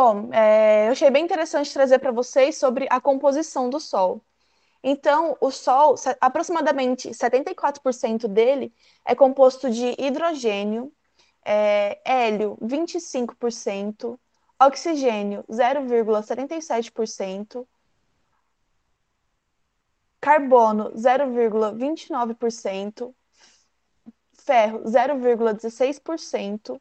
Bom, 0.01 0.33
é, 0.33 0.87
eu 0.87 0.93
achei 0.93 1.11
bem 1.11 1.25
interessante 1.25 1.73
trazer 1.73 1.99
para 1.99 2.13
vocês 2.13 2.57
sobre 2.57 2.87
a 2.89 3.01
composição 3.01 3.69
do 3.69 3.81
Sol. 3.81 4.25
Então, 4.81 5.37
o 5.41 5.51
Sol, 5.51 5.97
aproximadamente 6.21 7.11
74% 7.11 8.29
dele 8.29 8.73
é 9.05 9.13
composto 9.17 9.69
de 9.69 9.97
hidrogênio, 9.99 10.93
é, 11.45 12.01
hélio 12.05 12.57
25%, 12.63 14.17
oxigênio 14.61 15.45
0,77%, 15.51 17.67
carbono 20.21 20.93
0,29%, 20.93 23.13
ferro 24.49 24.81
0,16%, 24.85 26.81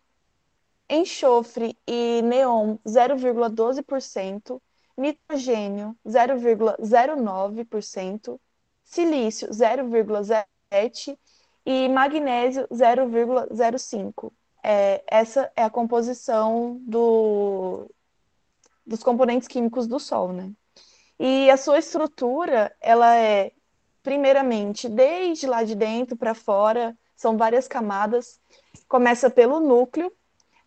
enxofre 0.89 1.77
e 1.85 2.21
neon 2.23 2.77
0,12%, 2.87 4.61
nitrogênio 4.97 5.93
0,09%, 6.07 8.39
silício 8.85 9.49
0,07% 9.49 11.17
e 11.65 11.89
magnésio 11.89 12.65
0,05%. 12.69 14.31
É, 14.63 15.03
essa 15.05 15.51
é 15.53 15.63
a 15.63 15.69
composição 15.69 16.79
do, 16.83 17.91
dos 18.85 19.03
componentes 19.03 19.49
químicos 19.49 19.87
do 19.87 19.99
Sol, 19.99 20.31
né? 20.31 20.53
E 21.19 21.51
a 21.51 21.57
sua 21.57 21.79
estrutura, 21.79 22.73
ela 22.79 23.13
é, 23.17 23.51
primeiramente, 24.01 24.87
desde 24.87 25.45
lá 25.47 25.65
de 25.65 25.75
dentro 25.75 26.15
para 26.15 26.33
fora, 26.33 26.95
são 27.17 27.35
várias 27.35 27.67
camadas. 27.67 28.39
Começa 28.87 29.29
pelo 29.29 29.59
núcleo, 29.59 30.13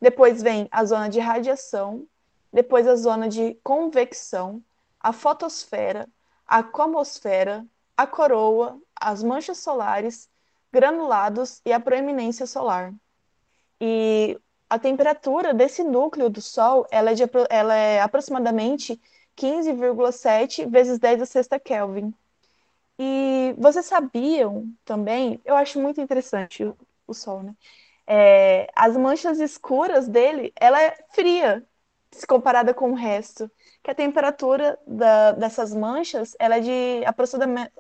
depois 0.00 0.42
vem 0.42 0.68
a 0.70 0.84
zona 0.84 1.08
de 1.08 1.20
radiação, 1.20 2.06
depois 2.52 2.86
a 2.86 2.96
zona 2.96 3.28
de 3.28 3.54
convecção, 3.62 4.62
a 4.98 5.12
fotosfera, 5.12 6.08
a 6.46 6.62
cromosfera, 6.62 7.64
a 7.96 8.06
coroa, 8.06 8.78
as 9.00 9.22
manchas 9.22 9.58
solares, 9.58 10.28
granulados 10.72 11.60
e 11.64 11.72
a 11.72 11.80
proeminência 11.80 12.46
solar. 12.46 12.92
E 13.80 14.38
a 14.68 14.78
temperatura 14.78 15.54
desse 15.54 15.82
núcleo 15.82 16.28
do 16.28 16.40
Sol 16.40 16.86
ela 16.90 17.10
é, 17.10 17.14
de, 17.14 17.22
ela 17.48 17.74
é 17.74 18.00
aproximadamente 18.00 19.00
15,7 19.36 20.68
vezes 20.68 20.98
10 20.98 21.22
a 21.22 21.26
sexta 21.26 21.58
Kelvin. 21.58 22.12
E 23.00 23.54
vocês 23.58 23.86
sabiam 23.86 24.72
também, 24.84 25.40
eu 25.44 25.56
acho 25.56 25.80
muito 25.80 26.00
interessante 26.00 26.64
o, 26.64 26.76
o 27.06 27.14
Sol, 27.14 27.42
né? 27.42 27.56
é, 28.06 28.68
as 28.74 28.96
manchas 28.96 29.38
escuras 29.40 30.08
dele, 30.08 30.52
ela 30.56 30.82
é 30.82 30.96
fria, 31.12 31.64
se 32.10 32.26
comparada 32.26 32.74
com 32.74 32.90
o 32.92 32.94
resto. 32.94 33.48
Que 33.84 33.90
a 33.92 33.94
temperatura 33.94 34.78
da, 34.86 35.32
dessas 35.32 35.72
manchas, 35.72 36.36
ela 36.40 36.56
é 36.56 36.60
de 36.60 37.04
aproximadamente, 37.06 37.72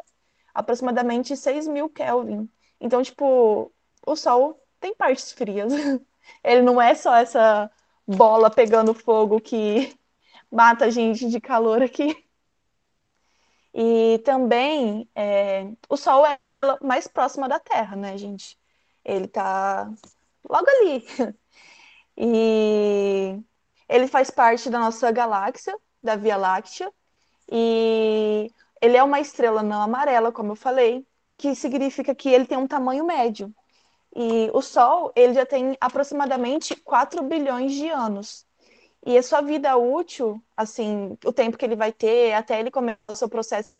aproximadamente 0.54 1.36
6 1.36 1.66
mil 1.68 1.90
Kelvin. 1.90 2.48
Então, 2.80 3.02
tipo, 3.02 3.72
o 4.06 4.16
Sol 4.16 4.62
tem 4.80 4.94
partes 4.94 5.32
frias. 5.32 5.72
Ele 6.44 6.62
não 6.62 6.80
é 6.80 6.94
só 6.94 7.16
essa 7.16 7.70
bola 8.06 8.50
pegando 8.50 8.94
fogo 8.94 9.40
que 9.40 9.92
mata 10.50 10.84
a 10.86 10.90
gente 10.90 11.28
de 11.28 11.40
calor 11.40 11.82
aqui. 11.82 12.24
E 13.74 14.18
também 14.24 15.08
é, 15.14 15.70
o 15.88 15.96
Sol 15.96 16.26
é 16.26 16.38
mais 16.82 17.06
próxima 17.06 17.48
da 17.48 17.58
Terra, 17.60 17.96
né, 17.96 18.16
gente? 18.18 18.58
Ele 19.04 19.28
tá 19.28 19.90
logo 20.48 20.66
ali. 20.68 21.04
E 22.16 23.40
ele 23.88 24.06
faz 24.06 24.30
parte 24.30 24.68
da 24.68 24.78
nossa 24.78 25.10
galáxia, 25.10 25.76
da 26.02 26.16
Via 26.16 26.36
Láctea, 26.36 26.92
e 27.50 28.52
ele 28.80 28.96
é 28.96 29.02
uma 29.02 29.20
estrela 29.20 29.62
não 29.62 29.82
amarela, 29.82 30.32
como 30.32 30.52
eu 30.52 30.56
falei, 30.56 31.06
que 31.38 31.54
significa 31.54 32.14
que 32.14 32.28
ele 32.28 32.46
tem 32.46 32.58
um 32.58 32.66
tamanho 32.68 33.04
médio. 33.06 33.54
E 34.14 34.50
o 34.54 34.62
Sol, 34.62 35.12
ele 35.16 35.34
já 35.34 35.46
tem 35.46 35.76
aproximadamente 35.80 36.76
4 36.76 37.22
bilhões 37.24 37.72
de 37.72 37.88
anos. 37.88 38.46
E 39.04 39.16
a 39.16 39.22
sua 39.22 39.40
vida 39.40 39.76
útil, 39.76 40.42
assim, 40.56 41.16
o 41.24 41.32
tempo 41.32 41.56
que 41.56 41.64
ele 41.64 41.76
vai 41.76 41.92
ter 41.92 42.34
até 42.34 42.60
ele 42.60 42.70
começar 42.70 42.98
o 43.08 43.16
seu 43.16 43.28
processo 43.28 43.70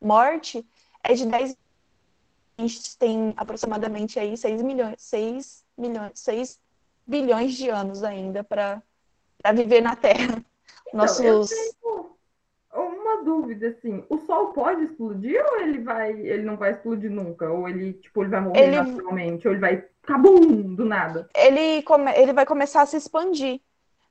de 0.00 0.06
morte, 0.06 0.64
é 1.02 1.14
de 1.14 1.26
10 1.26 1.56
a 2.58 2.62
gente 2.62 2.98
tem 2.98 3.32
aproximadamente 3.36 4.18
aí 4.18 4.36
6 4.36 4.62
milhões, 4.62 4.96
6 4.98 5.64
milhões, 5.76 6.10
6 6.16 6.60
bilhões 7.06 7.54
de 7.54 7.68
anos 7.68 8.02
ainda 8.02 8.42
para 8.42 8.82
viver 9.54 9.80
na 9.80 9.96
Terra. 9.96 10.42
Então, 10.90 11.00
Nossos 11.00 11.50
uma 13.18 13.22
dúvida 13.22 13.68
assim, 13.68 14.04
o 14.08 14.18
Sol 14.18 14.48
pode 14.48 14.84
explodir 14.84 15.42
ou 15.50 15.60
ele 15.60 15.78
vai, 15.78 16.12
ele 16.12 16.42
não 16.42 16.56
vai 16.56 16.72
explodir 16.72 17.10
nunca, 17.10 17.50
ou 17.50 17.68
ele 17.68 17.94
tipo 17.94 18.22
ele 18.22 18.30
vai 18.30 18.40
morrer 18.40 18.60
ele... 18.60 18.76
naturalmente, 18.76 19.48
ou 19.48 19.54
ele 19.54 19.60
vai 19.60 19.84
cabum 20.02 20.74
do 20.74 20.84
nada? 20.84 21.28
Ele 21.34 21.82
come... 21.82 22.12
ele 22.12 22.32
vai 22.32 22.44
começar 22.44 22.82
a 22.82 22.86
se 22.86 22.96
expandir. 22.96 23.60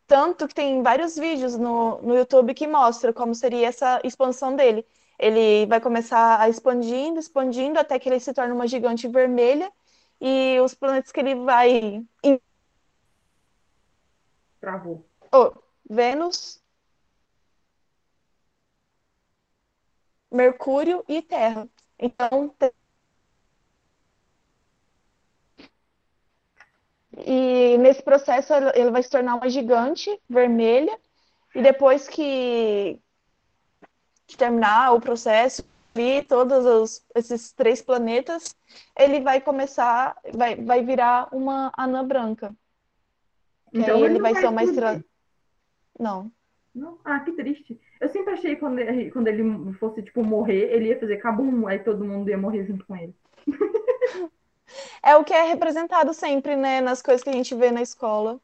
Tanto 0.08 0.48
que 0.48 0.56
tem 0.56 0.82
vários 0.82 1.18
vídeos 1.18 1.58
no, 1.58 2.02
no 2.02 2.16
YouTube 2.16 2.54
que 2.54 2.66
mostra 2.66 3.12
como 3.12 3.36
seria 3.36 3.68
essa 3.68 4.00
expansão 4.06 4.56
dele. 4.56 4.86
Ele 5.20 5.66
vai 5.66 5.82
começar 5.82 6.40
a 6.40 6.48
expandindo, 6.48 7.20
expandindo, 7.20 7.78
até 7.78 8.00
que 8.00 8.08
ele 8.08 8.20
se 8.20 8.34
torna 8.34 8.54
uma 8.54 8.68
gigante 8.68 9.08
vermelha. 9.08 9.72
E 10.22 10.60
os 10.62 10.74
planetas 10.74 11.12
que 11.12 11.20
ele 11.20 11.36
vai. 11.36 12.04
Travou. 14.62 15.06
Oh, 15.32 15.52
Vênus, 15.90 16.62
Mercúrio 20.32 21.04
e 21.08 21.22
Terra. 21.22 21.68
Então, 22.00 22.54
E 27.26 27.78
nesse 27.80 28.04
processo 28.04 28.54
ele 28.76 28.92
vai 28.92 29.02
se 29.02 29.10
tornar 29.10 29.36
uma 29.36 29.50
gigante 29.50 30.20
vermelha. 30.30 30.98
E 31.56 31.62
depois 31.62 32.08
que, 32.08 33.00
que 34.28 34.38
terminar 34.38 34.94
o 34.94 35.02
processo, 35.02 35.64
vir 35.96 36.26
todos 36.28 36.66
os, 36.66 37.06
esses 37.16 37.52
três 37.52 37.82
planetas, 37.82 38.56
ele 38.96 39.20
vai 39.22 39.42
começar, 39.42 40.16
vai, 40.34 40.56
vai 40.56 40.84
virar 40.84 41.28
uma 41.34 41.72
anã 41.76 42.06
branca. 42.06 42.56
Então 43.74 43.98
aí 43.98 44.04
ele 44.04 44.20
vai, 44.20 44.34
vai 44.34 44.42
ser 44.42 44.48
uma 44.48 44.64
estrela. 44.64 45.04
Não. 46.00 46.32
Não? 46.76 47.00
Ah, 47.04 47.20
que 47.22 47.32
triste. 47.32 47.82
Eu 48.00 48.10
sempre 48.10 48.34
achei 48.34 48.54
que 48.54 48.60
quando 48.60 48.78
ele, 48.78 49.10
quando 49.10 49.28
ele 49.28 49.74
fosse, 49.74 50.04
tipo, 50.04 50.24
morrer, 50.24 50.72
ele 50.72 50.90
ia 50.90 51.00
fazer 51.00 51.18
cabum, 51.18 51.66
aí 51.66 51.80
todo 51.80 52.06
mundo 52.06 52.30
ia 52.30 52.38
morrer 52.38 52.66
junto 52.66 52.86
com 52.86 52.96
ele. 52.96 53.16
É 55.02 55.16
o 55.16 55.24
que 55.24 55.34
é 55.34 55.44
representado 55.44 56.14
sempre, 56.14 56.56
né, 56.56 56.82
nas 56.82 57.02
coisas 57.02 57.24
que 57.24 57.30
a 57.30 57.34
gente 57.34 57.56
vê 57.56 57.72
na 57.72 57.82
escola. 57.82 58.40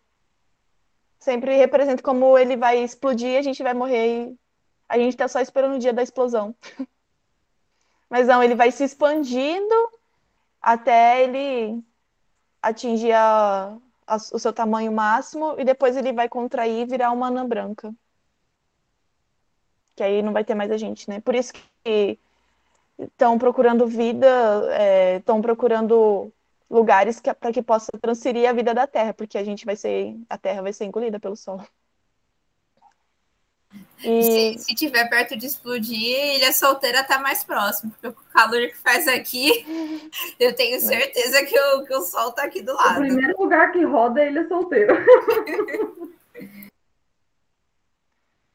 Sempre 1.20 1.56
representa 1.56 2.04
como 2.04 2.38
ele 2.38 2.58
vai 2.58 2.84
explodir, 2.84 3.38
a 3.38 3.42
gente 3.42 3.64
vai 3.64 3.74
morrer 3.74 4.30
e 4.30 4.38
a 4.90 4.98
gente 4.98 5.18
tá 5.18 5.28
só 5.28 5.40
esperando 5.40 5.76
o 5.76 5.80
dia 5.80 5.94
da 5.94 6.04
explosão. 6.04 6.56
Mas 8.10 8.28
não, 8.28 8.44
ele 8.44 8.56
vai 8.56 8.72
se 8.72 8.84
expandindo 8.84 9.74
até 10.62 11.24
ele 11.24 11.84
atingir 12.62 13.12
a, 13.12 13.78
a, 14.08 14.16
o 14.16 14.40
seu 14.40 14.54
tamanho 14.54 14.92
máximo 14.92 15.56
e 15.58 15.66
depois 15.66 15.98
ele 15.98 16.14
vai 16.14 16.30
contrair 16.30 16.82
e 16.82 16.86
virar 16.86 17.12
uma 17.12 17.28
anã 17.28 17.46
branca. 17.46 17.94
Que 19.96 20.04
aí 20.04 20.22
não 20.22 20.32
vai 20.32 20.44
ter 20.44 20.56
mais 20.56 20.72
a 20.72 20.78
gente, 20.78 21.10
né? 21.10 21.20
Por 21.22 21.36
isso 21.36 21.54
que 21.54 22.20
estão 23.00 23.38
procurando 23.38 23.88
vida, 23.88 24.28
estão 25.18 25.40
é, 25.40 25.42
procurando 25.42 26.32
lugares 26.70 27.22
para 27.40 27.52
que 27.52 27.62
possa 27.62 27.92
transferir 28.02 28.50
a 28.50 28.54
vida 28.54 28.74
da 28.74 28.88
Terra, 28.88 29.14
porque 29.14 29.38
a 29.38 29.44
gente 29.44 29.66
vai 29.66 29.76
ser, 29.76 30.16
a 30.30 30.38
Terra 30.38 30.62
vai 30.62 30.74
ser 30.74 30.86
engolida 30.86 31.20
pelo 31.20 31.36
Sol. 31.36 31.62
E... 34.04 34.58
Se, 34.58 34.60
se 34.60 34.76
tiver 34.76 35.10
perto 35.10 35.36
de 35.36 35.46
explodir, 35.46 36.36
Ilha 36.36 36.52
Solteira 36.52 37.04
tá 37.04 37.20
mais 37.20 37.44
próximo, 37.44 37.92
porque 37.92 38.08
o 38.08 38.14
calor 38.32 38.68
que 38.68 38.78
faz 38.78 39.08
aqui, 39.08 39.66
eu 40.40 40.56
tenho 40.56 40.80
certeza 40.80 41.44
que 41.46 41.58
o, 41.58 41.86
que 41.86 41.94
o 41.94 42.02
Sol 42.02 42.32
tá 42.32 42.44
aqui 42.44 42.62
do 42.62 42.74
lado. 42.74 42.98
O 42.98 43.08
primeiro 43.08 43.40
lugar 43.40 43.72
que 43.72 43.84
roda 43.84 44.22
é 44.22 44.30
Ilha 44.30 44.48
Solteira. 44.48 44.94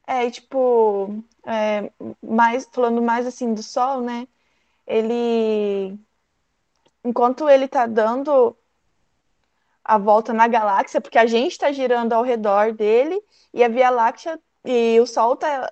É, 0.08 0.30
tipo, 0.30 1.22
é, 1.46 1.92
mais, 2.22 2.66
falando 2.72 3.02
mais 3.02 3.26
assim 3.26 3.52
do 3.52 3.62
Sol, 3.62 4.00
né? 4.00 4.26
Ele, 4.86 5.98
enquanto 7.04 7.46
ele 7.46 7.66
está 7.66 7.86
dando 7.86 8.56
a 9.84 9.98
volta 9.98 10.32
na 10.32 10.48
galáxia, 10.48 10.98
porque 10.98 11.18
a 11.18 11.26
gente 11.26 11.52
está 11.52 11.70
girando 11.72 12.14
ao 12.14 12.22
redor 12.22 12.72
dele 12.72 13.22
e 13.52 13.62
a 13.62 13.68
Via 13.68 13.90
Láctea 13.90 14.40
e 14.64 14.98
o 14.98 15.06
Sol 15.06 15.36
tá 15.36 15.70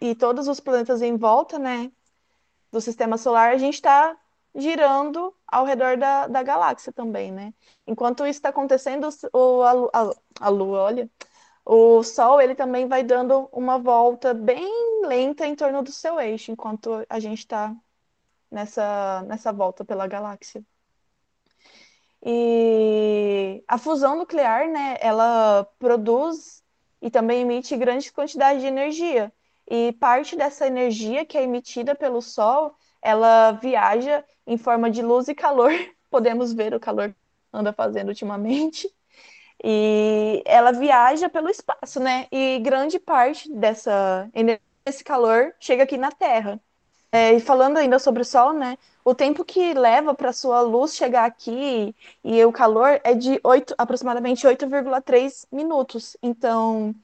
e 0.00 0.14
todos 0.14 0.46
os 0.46 0.60
planetas 0.60 1.00
em 1.00 1.16
volta, 1.16 1.58
né, 1.58 1.90
do 2.70 2.82
Sistema 2.82 3.16
Solar, 3.16 3.52
a 3.52 3.58
gente 3.58 3.74
está 3.76 4.14
girando 4.54 5.34
ao 5.46 5.64
redor 5.64 5.96
da, 5.96 6.26
da 6.26 6.42
galáxia 6.42 6.92
também, 6.92 7.32
né? 7.32 7.54
Enquanto 7.86 8.26
isso 8.26 8.38
está 8.38 8.50
acontecendo, 8.50 9.08
o, 9.32 9.62
a, 9.62 9.72
a, 10.02 10.14
a 10.40 10.48
Lua, 10.50 10.80
olha, 10.80 11.10
o 11.64 12.02
Sol 12.02 12.40
ele 12.40 12.54
também 12.54 12.86
vai 12.86 13.02
dando 13.02 13.48
uma 13.52 13.78
volta 13.78 14.34
bem 14.34 15.06
lenta 15.06 15.46
em 15.46 15.54
torno 15.54 15.82
do 15.82 15.92
seu 15.92 16.20
eixo, 16.20 16.52
enquanto 16.52 17.04
a 17.08 17.18
gente 17.18 17.38
está 17.38 17.74
nessa, 18.50 19.22
nessa 19.26 19.52
volta 19.52 19.84
pela 19.84 20.06
galáxia. 20.06 20.64
E 22.22 23.62
a 23.68 23.76
fusão 23.78 24.16
nuclear, 24.16 24.68
né, 24.68 24.96
ela 25.00 25.68
produz 25.78 26.62
e 27.02 27.10
também 27.10 27.42
emite 27.42 27.76
grandes 27.76 28.10
quantidades 28.10 28.62
de 28.62 28.68
energia. 28.68 29.32
E 29.68 29.92
parte 29.92 30.36
dessa 30.36 30.66
energia 30.66 31.24
que 31.24 31.36
é 31.36 31.42
emitida 31.42 31.94
pelo 31.94 32.22
Sol, 32.22 32.74
ela 33.02 33.52
viaja 33.52 34.24
em 34.46 34.56
forma 34.56 34.90
de 34.90 35.02
luz 35.02 35.28
e 35.28 35.34
calor. 35.34 35.70
Podemos 36.10 36.52
ver 36.52 36.74
o 36.74 36.80
calor 36.80 37.14
anda 37.54 37.72
fazendo 37.72 38.08
ultimamente. 38.08 38.90
E 39.66 40.42
ela 40.44 40.72
viaja 40.72 41.28
pelo 41.30 41.48
espaço, 41.48 41.98
né? 41.98 42.26
E 42.30 42.58
grande 42.58 42.98
parte 42.98 43.50
dessa 43.50 44.30
desse 44.84 45.02
calor 45.02 45.54
chega 45.58 45.84
aqui 45.84 45.96
na 45.96 46.12
Terra. 46.12 46.60
É, 47.10 47.32
e 47.34 47.40
falando 47.40 47.78
ainda 47.78 47.98
sobre 47.98 48.22
o 48.22 48.24
Sol, 48.24 48.52
né? 48.52 48.76
O 49.04 49.14
tempo 49.14 49.44
que 49.44 49.72
leva 49.72 50.14
para 50.14 50.32
sua 50.34 50.60
luz 50.60 50.94
chegar 50.94 51.24
aqui 51.24 51.94
e 52.22 52.44
o 52.44 52.52
calor 52.52 53.00
é 53.04 53.14
de 53.14 53.40
8, 53.42 53.74
aproximadamente 53.78 54.46
8,3 54.46 55.46
minutos. 55.50 56.16
Então, 56.22 56.94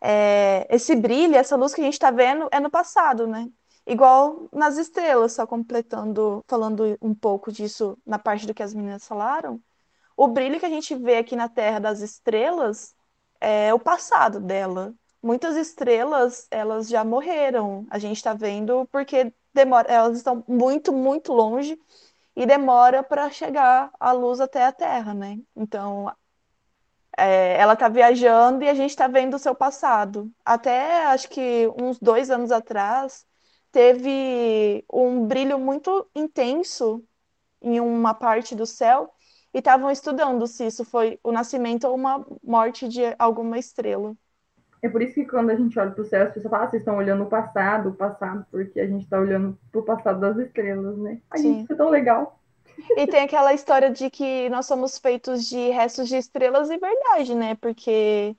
é, 0.00 0.66
esse 0.70 0.96
brilho, 0.96 1.36
essa 1.36 1.56
luz 1.56 1.74
que 1.74 1.80
a 1.80 1.84
gente 1.84 1.94
está 1.94 2.10
vendo 2.10 2.48
é 2.50 2.58
no 2.58 2.70
passado, 2.70 3.26
né? 3.26 3.48
Igual 3.86 4.48
nas 4.52 4.78
estrelas, 4.78 5.32
só 5.34 5.46
completando, 5.46 6.44
falando 6.48 6.98
um 7.00 7.14
pouco 7.14 7.52
disso 7.52 7.96
na 8.06 8.18
parte 8.18 8.46
do 8.46 8.54
que 8.54 8.62
as 8.62 8.74
meninas 8.74 9.06
falaram 9.06 9.60
o 10.20 10.28
brilho 10.28 10.60
que 10.60 10.66
a 10.66 10.68
gente 10.68 10.94
vê 10.94 11.16
aqui 11.16 11.34
na 11.34 11.48
Terra 11.48 11.78
das 11.78 12.00
estrelas 12.00 12.94
é 13.40 13.72
o 13.72 13.78
passado 13.78 14.38
dela. 14.38 14.92
Muitas 15.22 15.56
estrelas, 15.56 16.46
elas 16.50 16.90
já 16.90 17.02
morreram. 17.02 17.86
A 17.88 17.98
gente 17.98 18.18
está 18.18 18.34
vendo 18.34 18.86
porque 18.92 19.32
demora, 19.54 19.90
elas 19.90 20.18
estão 20.18 20.44
muito, 20.46 20.92
muito 20.92 21.32
longe 21.32 21.80
e 22.36 22.44
demora 22.44 23.02
para 23.02 23.30
chegar 23.30 23.90
a 23.98 24.12
luz 24.12 24.40
até 24.40 24.66
a 24.66 24.72
Terra, 24.72 25.14
né? 25.14 25.38
Então, 25.56 26.14
é, 27.16 27.56
ela 27.58 27.72
está 27.72 27.88
viajando 27.88 28.62
e 28.62 28.68
a 28.68 28.74
gente 28.74 28.90
está 28.90 29.08
vendo 29.08 29.36
o 29.36 29.38
seu 29.38 29.54
passado. 29.54 30.30
Até 30.44 31.06
acho 31.06 31.30
que 31.30 31.66
uns 31.80 31.98
dois 31.98 32.30
anos 32.30 32.52
atrás 32.52 33.26
teve 33.72 34.84
um 34.92 35.26
brilho 35.26 35.58
muito 35.58 36.06
intenso 36.14 37.02
em 37.62 37.80
uma 37.80 38.12
parte 38.12 38.54
do 38.54 38.66
céu 38.66 39.14
e 39.52 39.58
estavam 39.58 39.90
estudando 39.90 40.46
se 40.46 40.66
isso 40.66 40.84
foi 40.84 41.18
o 41.22 41.32
nascimento 41.32 41.86
ou 41.86 41.94
uma 41.94 42.24
morte 42.42 42.88
de 42.88 43.00
alguma 43.18 43.58
estrela. 43.58 44.14
É 44.82 44.88
por 44.88 45.02
isso 45.02 45.14
que 45.14 45.26
quando 45.26 45.50
a 45.50 45.56
gente 45.56 45.78
olha 45.78 45.90
para 45.90 46.02
o 46.02 46.06
céu, 46.06 46.26
as 46.26 46.32
pessoas 46.32 46.50
falam, 46.50 46.66
ah, 46.66 46.70
vocês 46.70 46.80
estão 46.80 46.96
olhando 46.96 47.24
o 47.24 47.28
passado, 47.28 47.90
o 47.90 47.94
passado, 47.94 48.46
porque 48.50 48.80
a 48.80 48.86
gente 48.86 49.04
está 49.04 49.18
olhando 49.18 49.58
para 49.70 49.80
o 49.80 49.84
passado 49.84 50.20
das 50.20 50.38
estrelas, 50.38 50.96
né? 50.96 51.20
Ai, 51.30 51.40
Sim. 51.40 51.60
isso 51.60 51.72
é 51.72 51.76
tão 51.76 51.90
legal. 51.90 52.40
E 52.96 53.06
tem 53.06 53.20
aquela 53.20 53.52
história 53.52 53.90
de 53.90 54.08
que 54.08 54.48
nós 54.48 54.64
somos 54.64 54.96
feitos 54.96 55.46
de 55.46 55.68
restos 55.70 56.08
de 56.08 56.16
estrelas 56.16 56.70
e 56.70 56.78
verdade, 56.78 57.34
né? 57.34 57.54
Porque 57.56 58.34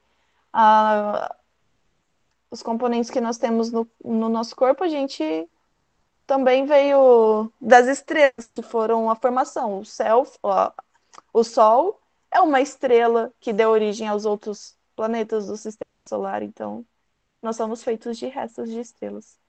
a, 0.52 1.36
os 2.50 2.64
componentes 2.64 3.12
que 3.12 3.22
nós 3.22 3.38
temos 3.38 3.72
no, 3.72 3.88
no 4.04 4.28
nosso 4.28 4.56
corpo, 4.56 4.84
a 4.84 4.88
gente 4.88 5.48
também 6.26 6.66
veio 6.66 7.52
das 7.62 7.88
estrelas, 7.88 8.50
que 8.54 8.64
foram 8.64 9.12
a 9.12 9.16
formação. 9.16 9.80
O 9.80 9.86
céu, 9.86 10.26
o 11.34 11.44
Sol 11.44 12.00
é 12.32 12.40
uma 12.40 12.62
estrela 12.62 13.32
que 13.40 13.54
deu 13.54 13.70
origem 13.70 14.08
aos 14.08 14.26
outros 14.26 14.76
planetas 14.96 15.48
do 15.48 15.58
sistema 15.58 15.90
solar, 16.08 16.44
então 16.44 16.86
nós 17.42 17.56
somos 17.56 17.84
feitos 17.84 18.18
de 18.18 18.28
restos 18.28 18.70
de 18.70 18.80
estrelas. 18.80 19.40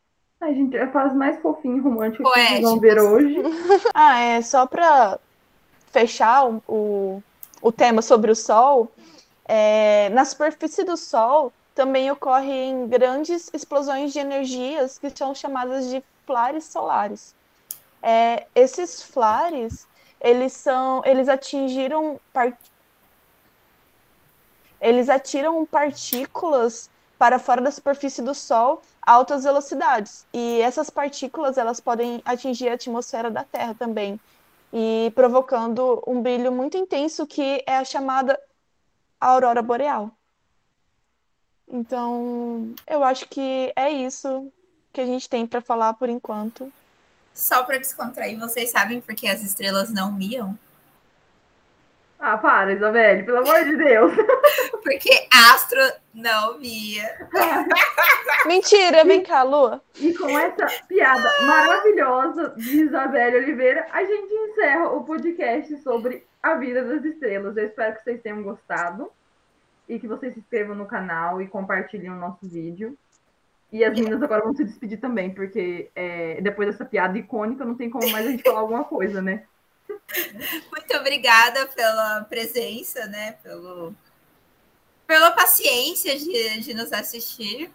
A 0.40 0.52
gente 0.52 0.76
é 0.76 0.86
quase 0.86 1.14
mais 1.14 1.40
fofinho 1.40 1.76
e 1.76 1.80
romântico 1.80 2.24
que 2.24 2.40
vocês 2.40 2.62
vão 2.62 2.80
ver 2.80 2.98
hoje. 3.00 3.36
ah, 3.94 4.18
é 4.18 4.42
só 4.42 4.66
para 4.66 5.18
fechar 5.92 6.48
o, 6.48 6.62
o, 6.66 7.22
o, 7.60 7.70
tema 7.70 8.02
sobre 8.02 8.30
o 8.30 8.34
Sol. 8.34 8.90
É, 9.44 10.08
na 10.08 10.24
superfície 10.24 10.82
do 10.82 10.96
Sol 10.96 11.52
também 11.74 12.10
ocorrem 12.10 12.88
grandes 12.88 13.50
explosões 13.54 14.12
de 14.12 14.18
energias 14.18 14.98
que 14.98 15.10
são 15.10 15.32
chamadas 15.32 15.88
de 15.88 16.02
flares 16.26 16.64
solares. 16.64 17.34
É, 18.02 18.46
esses 18.52 19.00
flares 19.00 19.86
eles 20.22 20.52
são, 20.52 21.02
eles 21.04 21.28
atingiram 21.28 22.18
part... 22.32 22.56
eles 24.80 25.08
atiram 25.08 25.66
partículas 25.66 26.88
para 27.18 27.38
fora 27.38 27.60
da 27.60 27.70
superfície 27.70 28.22
do 28.22 28.34
Sol 28.34 28.82
a 29.02 29.12
altas 29.12 29.44
velocidades. 29.44 30.26
E 30.32 30.60
essas 30.60 30.88
partículas 30.88 31.58
elas 31.58 31.80
podem 31.80 32.22
atingir 32.24 32.68
a 32.68 32.74
atmosfera 32.74 33.30
da 33.30 33.44
Terra 33.44 33.74
também, 33.74 34.18
e 34.72 35.12
provocando 35.14 36.02
um 36.06 36.22
brilho 36.22 36.50
muito 36.50 36.76
intenso 36.76 37.26
que 37.26 37.62
é 37.66 37.76
a 37.76 37.84
chamada 37.84 38.40
aurora 39.20 39.60
boreal. 39.60 40.10
Então, 41.68 42.74
eu 42.86 43.04
acho 43.04 43.28
que 43.28 43.72
é 43.76 43.90
isso 43.90 44.52
que 44.92 45.00
a 45.00 45.06
gente 45.06 45.28
tem 45.28 45.46
para 45.46 45.60
falar 45.60 45.94
por 45.94 46.08
enquanto. 46.08 46.72
Só 47.34 47.64
para 47.64 47.78
descontrair, 47.78 48.38
vocês 48.38 48.70
sabem 48.70 49.00
por 49.00 49.14
que 49.14 49.26
as 49.26 49.42
estrelas 49.42 49.92
não 49.92 50.12
miam? 50.12 50.58
Ah, 52.24 52.38
para, 52.38 52.72
Isabelle, 52.72 53.24
pelo 53.24 53.38
amor 53.38 53.64
de 53.64 53.76
Deus. 53.76 54.12
Porque 54.84 55.26
astro 55.50 55.80
não 56.14 56.56
mia. 56.60 57.28
Mentira, 58.46 59.04
vem 59.04 59.24
cá, 59.24 59.42
Lu. 59.42 59.80
E 59.96 60.14
com 60.14 60.28
essa 60.38 60.66
piada 60.86 61.28
maravilhosa 61.42 62.54
de 62.56 62.82
Isabelle 62.82 63.38
Oliveira, 63.38 63.88
a 63.90 64.04
gente 64.04 64.32
encerra 64.32 64.88
o 64.90 65.02
podcast 65.02 65.76
sobre 65.82 66.24
a 66.40 66.54
vida 66.54 66.84
das 66.84 67.04
estrelas. 67.04 67.56
Eu 67.56 67.66
espero 67.66 67.96
que 67.96 68.04
vocês 68.04 68.22
tenham 68.22 68.40
gostado 68.44 69.10
e 69.88 69.98
que 69.98 70.06
vocês 70.06 70.32
se 70.32 70.38
inscrevam 70.38 70.76
no 70.76 70.86
canal 70.86 71.42
e 71.42 71.48
compartilhem 71.48 72.10
o 72.10 72.16
nosso 72.16 72.46
vídeo. 72.46 72.96
E 73.72 73.82
as 73.82 73.94
meninas 73.94 74.22
agora 74.22 74.42
vão 74.42 74.54
se 74.54 74.64
despedir 74.64 75.00
também, 75.00 75.32
porque 75.32 75.90
é, 75.96 76.38
depois 76.42 76.68
dessa 76.68 76.84
piada 76.84 77.16
icônica 77.16 77.64
não 77.64 77.74
tem 77.74 77.88
como 77.88 78.06
mais 78.10 78.26
a 78.26 78.30
gente 78.30 78.42
falar 78.42 78.60
alguma 78.60 78.84
coisa, 78.84 79.22
né? 79.22 79.44
Muito 80.70 80.96
obrigada 80.98 81.66
pela 81.68 82.24
presença, 82.24 83.06
né? 83.06 83.32
Pelo, 83.42 83.94
pela 85.06 85.30
paciência 85.30 86.18
de, 86.18 86.60
de 86.60 86.74
nos 86.74 86.92
assistir. 86.92 87.70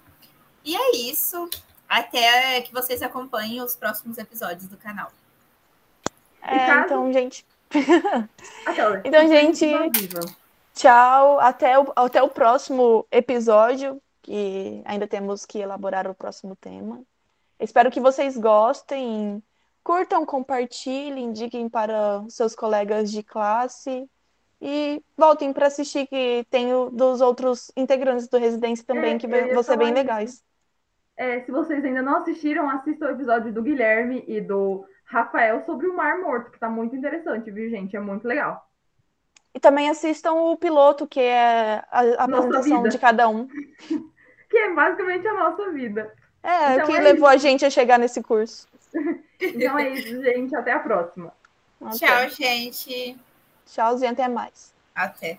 E 0.64 0.76
é 0.76 0.96
isso. 0.98 1.50
Até 1.90 2.62
que 2.62 2.72
vocês 2.72 3.02
acompanhem 3.02 3.62
os 3.62 3.76
próximos 3.76 4.20
episódios 4.20 4.68
do 4.68 4.78
canal. 4.78 5.12
É, 6.44 6.60
caso... 6.60 6.86
então, 6.86 7.12
gente. 7.12 7.44
então, 9.04 9.28
gente. 9.28 9.66
Tchau. 10.76 11.40
Até 11.40 11.80
o, 11.80 11.92
até 11.96 12.22
o 12.22 12.30
próximo 12.30 13.08
episódio 13.12 14.00
que 14.28 14.82
ainda 14.84 15.08
temos 15.08 15.46
que 15.46 15.58
elaborar 15.58 16.06
o 16.06 16.14
próximo 16.14 16.54
tema. 16.54 17.02
Espero 17.58 17.90
que 17.90 18.02
vocês 18.02 18.38
gostem, 18.38 19.42
curtam, 19.82 20.26
compartilhem, 20.26 21.28
indiquem 21.28 21.70
para 21.70 22.26
seus 22.28 22.54
colegas 22.54 23.10
de 23.10 23.24
classe 23.24 24.06
e 24.62 25.02
voltem 25.16 25.54
para 25.54 25.68
assistir 25.68 26.08
que 26.08 26.46
tem 26.50 26.74
o, 26.74 26.90
dos 26.90 27.22
outros 27.22 27.72
integrantes 27.78 28.28
do 28.28 28.38
Residência 28.38 28.84
também, 28.86 29.16
é, 29.16 29.18
que 29.18 29.28
vão 29.28 29.64
ser 29.64 29.78
bem 29.78 29.94
legais. 29.94 30.44
É, 31.16 31.40
se 31.44 31.52
vocês 31.52 31.84
ainda 31.86 32.02
não 32.02 32.18
assistiram, 32.18 32.70
assistam 32.70 33.08
o 33.08 33.12
episódio 33.12 33.54
do 33.54 33.64
Guilherme 33.64 34.26
e 34.28 34.42
do 34.42 34.86
Rafael 35.06 35.64
sobre 35.66 35.88
o 35.88 35.96
Mar 35.96 36.20
Morto, 36.20 36.50
que 36.50 36.58
está 36.58 36.70
muito 36.70 36.94
interessante, 36.98 37.50
viu, 37.50 37.70
gente? 37.70 37.96
É 37.96 38.00
muito 38.00 38.28
legal. 38.28 38.62
E 39.54 39.60
também 39.60 39.90
assistam 39.90 40.34
o 40.34 40.58
piloto, 40.58 41.08
que 41.08 41.22
é 41.22 41.82
a, 41.90 42.02
a 42.02 42.24
apresentação 42.26 42.84
de 42.84 43.00
cada 43.00 43.30
um. 43.30 43.48
que 44.50 44.58
é 44.58 44.74
basicamente 44.74 45.28
a 45.28 45.34
nossa 45.34 45.72
vida. 45.72 46.14
É, 46.44 46.76
então, 46.76 46.88
que 46.88 46.96
é 46.96 47.02
levou 47.02 47.30
isso. 47.30 47.36
a 47.36 47.38
gente 47.38 47.66
a 47.66 47.70
chegar 47.70 48.00
nesse 48.00 48.22
curso. 48.22 48.68
então 49.40 49.78
é 49.78 49.90
isso, 49.90 50.22
gente. 50.24 50.56
Até 50.56 50.72
a 50.72 50.80
próxima. 50.80 51.34
Até. 51.82 51.98
Tchau, 51.98 52.30
gente. 52.30 53.18
Tchauzinho, 53.66 54.12
até 54.12 54.28
mais. 54.28 54.74
Até. 54.96 55.38